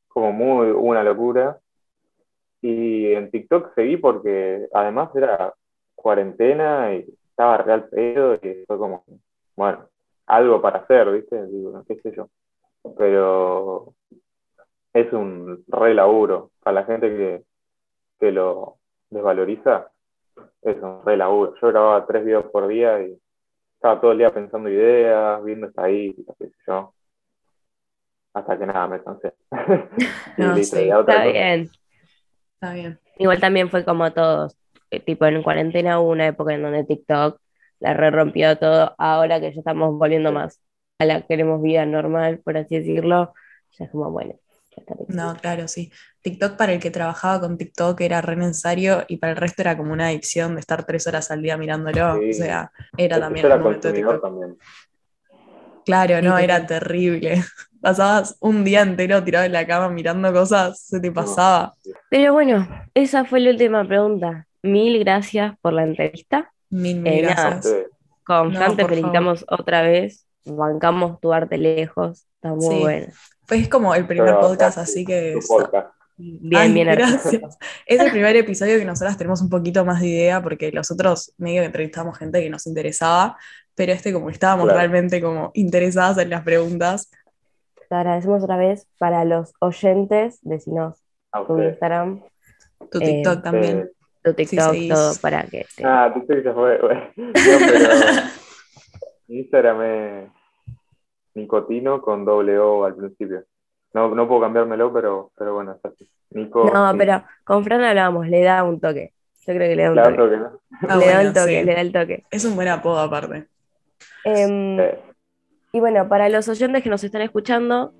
Como 0.09 0.33
muy 0.33 0.69
una 0.71 1.03
locura. 1.03 1.59
Y 2.61 3.13
en 3.13 3.31
TikTok 3.31 3.75
seguí 3.75 3.97
porque 3.97 4.67
además 4.73 5.15
era 5.15 5.55
cuarentena 5.95 6.95
y 6.95 7.07
estaba 7.31 7.59
real 7.59 7.89
pedo 7.89 8.35
y 8.35 8.65
fue 8.67 8.79
como, 8.79 9.05
bueno, 9.57 9.89
algo 10.27 10.61
para 10.61 10.81
hacer, 10.81 11.11
¿viste? 11.13 11.47
Digo, 11.47 11.85
qué 11.87 12.01
sé 12.01 12.13
yo. 12.17 12.29
Pero 12.97 13.95
es 14.93 15.13
un 15.13 15.65
re 15.69 15.95
laburo. 15.95 16.51
Para 16.63 16.81
la 16.81 16.87
gente 16.87 17.09
que, 17.09 17.45
que 18.21 18.33
lo 18.33 18.77
desvaloriza, 19.11 19.91
es 20.63 20.77
un 20.83 21.05
re 21.05 21.17
laburo. 21.17 21.55
Yo 21.61 21.69
grababa 21.69 22.07
tres 22.07 22.25
videos 22.25 22.47
por 22.47 22.67
día 22.69 23.01
y 23.03 23.19
estaba 23.75 24.01
todo 24.01 24.13
el 24.13 24.19
día 24.19 24.31
pensando 24.33 24.69
ideas, 24.69 25.43
viendo 25.45 25.69
estadísticas, 25.69 26.37
qué 26.39 26.47
sé 26.49 26.57
yo. 26.67 26.93
Hasta 28.35 28.59
que 28.59 28.67
nada, 28.67 28.87
me 28.89 29.03
cansé. 29.03 29.35
no, 30.37 30.57
sí, 30.57 30.91
está 30.91 31.25
bien. 31.25 31.71
Está 32.55 32.75
bien. 32.75 33.01
Igual 33.19 33.41
también 33.41 33.71
fue 33.71 33.85
como 33.85 34.13
todos. 34.13 34.57
Eh, 34.91 35.01
tipo, 35.01 35.27
en 35.27 35.43
cuarentena 35.43 36.01
hubo 36.01 36.11
una 36.11 36.29
época 36.29 36.55
en 36.55 36.63
donde 36.63 36.85
TikTok 36.85 37.41
la 37.81 37.95
re 37.95 38.11
rompió 38.11 38.57
todo. 38.59 38.95
Ahora 38.99 39.41
que 39.41 39.53
ya 39.53 39.59
estamos 39.59 39.97
volviendo 39.97 40.33
más 40.33 40.61
a 40.99 41.05
la 41.05 41.21
que 41.21 41.29
queremos 41.29 41.63
vida 41.63 41.87
normal, 41.87 42.41
por 42.41 42.57
así 42.57 42.79
decirlo, 42.79 43.35
ya 43.79 43.85
es 43.85 43.91
como, 43.91 44.11
bueno, 44.11 44.35
no, 45.09 45.37
claro, 45.37 45.69
sí. 45.69 45.91
TikTok 46.23 46.57
para 46.57 46.73
el 46.73 46.81
que 46.81 46.91
trabajaba 46.91 47.41
con 47.41 47.57
TikTok 47.57 48.01
era 48.01 48.21
re 48.21 48.37
necesario 48.37 49.05
y 49.09 49.17
para 49.17 49.33
el 49.33 49.39
resto 49.39 49.63
era 49.63 49.77
como 49.77 49.93
una 49.93 50.09
adicción 50.09 50.55
de 50.55 50.61
estar 50.61 50.85
tres 50.85 51.07
horas 51.07 51.31
al 51.31 51.43
día 51.43 51.57
mirándolo. 51.57 52.19
O 52.19 52.33
sea, 52.33 52.71
era 52.97 53.19
también 53.19 53.51
un 53.51 53.61
momento 53.61 53.89
de 53.89 53.95
TikTok. 53.95 54.23
También. 54.23 54.57
Claro, 55.89 56.21
no, 56.21 56.37
era 56.37 56.67
terrible. 56.67 57.43
Pasabas 57.81 58.37
un 58.41 58.63
día 58.63 58.83
entero 58.83 59.25
tirado 59.25 59.47
en 59.47 59.53
la 59.53 59.67
cama 59.67 59.89
mirando 59.89 60.31
cosas, 60.35 60.79
se 60.81 61.01
te 61.01 61.11
pasaba. 61.11 61.73
Pero 62.11 62.35
bueno, 62.35 62.69
esa 62.93 63.25
fue 63.25 63.41
la 63.41 63.51
última 63.51 63.89
pregunta. 63.89 64.47
Mil 64.63 64.99
gracias 64.99 65.57
por 65.63 65.73
la 65.73 65.85
entrevista. 65.85 66.53
Mil, 66.69 67.01
mil 67.01 67.11
eh, 67.11 67.23
gracias. 67.23 67.75
Con 68.23 68.53
te 68.53 68.85
felicitamos 68.85 69.47
otra 69.49 69.81
vez. 69.81 70.27
Bancamos 70.45 71.21
tu 71.21 71.33
arte 71.33 71.57
lejos. 71.57 72.27
Está 72.35 72.55
muy 72.55 72.81
bueno. 72.81 73.07
Fue 73.47 73.67
como 73.71 73.95
el 73.95 74.07
primer 74.07 74.39
podcast, 74.41 74.77
así 74.77 75.07
que. 75.07 75.39
Bien, 76.19 76.75
bien. 76.75 76.89
Gracias. 76.89 77.59
Es 77.87 78.01
el 78.01 78.11
primer 78.11 78.37
episodio 78.37 78.79
que 78.79 78.85
nosotras 78.85 79.17
tenemos 79.17 79.41
un 79.41 79.49
poquito 79.49 79.85
más 79.85 80.01
de 80.01 80.09
idea, 80.09 80.43
porque 80.43 80.73
los 80.73 80.91
otros 80.91 81.33
medio 81.39 81.63
que 81.63 81.67
entrevistamos 81.67 82.19
gente 82.19 82.43
que 82.43 82.51
nos 82.51 82.67
interesaba, 82.67 83.37
pero 83.75 83.93
este 83.93 84.13
como 84.13 84.29
estábamos 84.29 84.71
realmente 84.73 85.23
como 85.23 85.53
interesadas 85.55 86.19
en 86.19 86.31
las 86.31 86.43
preguntas. 86.43 87.11
Te 87.89 87.95
agradecemos 87.95 88.43
otra 88.43 88.57
vez 88.57 88.87
para 88.99 89.25
los 89.25 89.53
oyentes, 89.61 90.41
decinos 90.43 91.03
tu 91.47 91.63
Instagram. 91.63 92.21
Tu 92.91 92.99
TikTok 92.99 93.39
eh, 93.39 93.43
también 93.43 93.91
tu 94.23 94.35
TikTok, 94.35 94.77
todo 94.89 95.13
para 95.21 95.43
que. 95.45 95.65
Ah, 95.85 96.11
TikTok 96.13 96.45
ya 96.45 96.53
fue. 96.53 96.79
No, 97.17 97.33
pero 97.35 97.89
Instagram 99.29 99.83
es 99.83 100.31
Nicotino 101.35 102.01
con 102.03 102.25
doble 102.25 102.59
O 102.59 102.85
al 102.85 102.95
principio. 102.97 103.45
No, 103.99 104.15
no 104.15 104.29
puedo 104.29 104.43
cambiármelo, 104.43 104.93
pero, 104.93 105.33
pero 105.37 105.55
bueno, 105.55 105.73
está 105.73 105.89
así. 105.89 106.09
Nico, 106.31 106.71
no, 106.73 106.93
pero 106.97 107.25
con 107.43 107.65
Fran 107.65 107.83
hablábamos, 107.83 108.29
le 108.29 108.43
da 108.43 108.63
un 108.63 108.79
toque. 108.79 109.13
Yo 109.47 109.55
creo 109.55 109.69
que 109.69 109.77
le 109.77 109.83
da 109.83 109.91
un 109.91 110.17
toque. 110.17 110.39
Ah, 110.89 110.97
le 110.97 111.07
da 111.07 111.21
un 111.23 111.33
toque, 111.33 111.65
le 111.65 111.75
da 111.75 111.81
el 111.81 111.93
toque. 111.93 112.25
Es 112.31 112.45
un 112.45 112.55
buen 112.55 112.69
apodo 112.69 113.01
aparte. 113.01 113.47
Em, 114.25 114.79
y 115.73 115.81
bueno, 115.81 116.09
para 116.09 116.29
los 116.29 116.49
oyentes 116.49 116.83
que 116.83 116.91
nos 116.91 117.03
están 117.03 117.23
escuchando, 117.23 117.93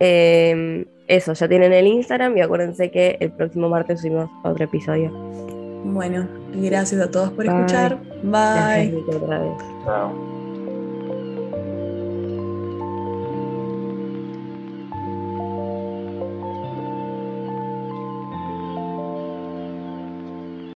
em, 0.00 0.86
eso, 1.06 1.34
ya 1.34 1.48
tienen 1.48 1.72
el 1.72 1.86
Instagram 1.86 2.36
y 2.36 2.40
acuérdense 2.40 2.90
que 2.90 3.16
el 3.20 3.30
próximo 3.30 3.68
martes 3.68 4.00
subimos 4.00 4.28
otro 4.42 4.64
episodio. 4.64 5.12
Bueno, 5.84 6.26
gracias 6.54 7.00
a 7.00 7.10
todos 7.10 7.30
por 7.30 7.46
escuchar. 7.46 7.98
Bye. 8.22 8.90
Gracias, 8.90 9.16
otra 9.16 9.38
vez. 9.38 9.52
Chao. 9.84 10.37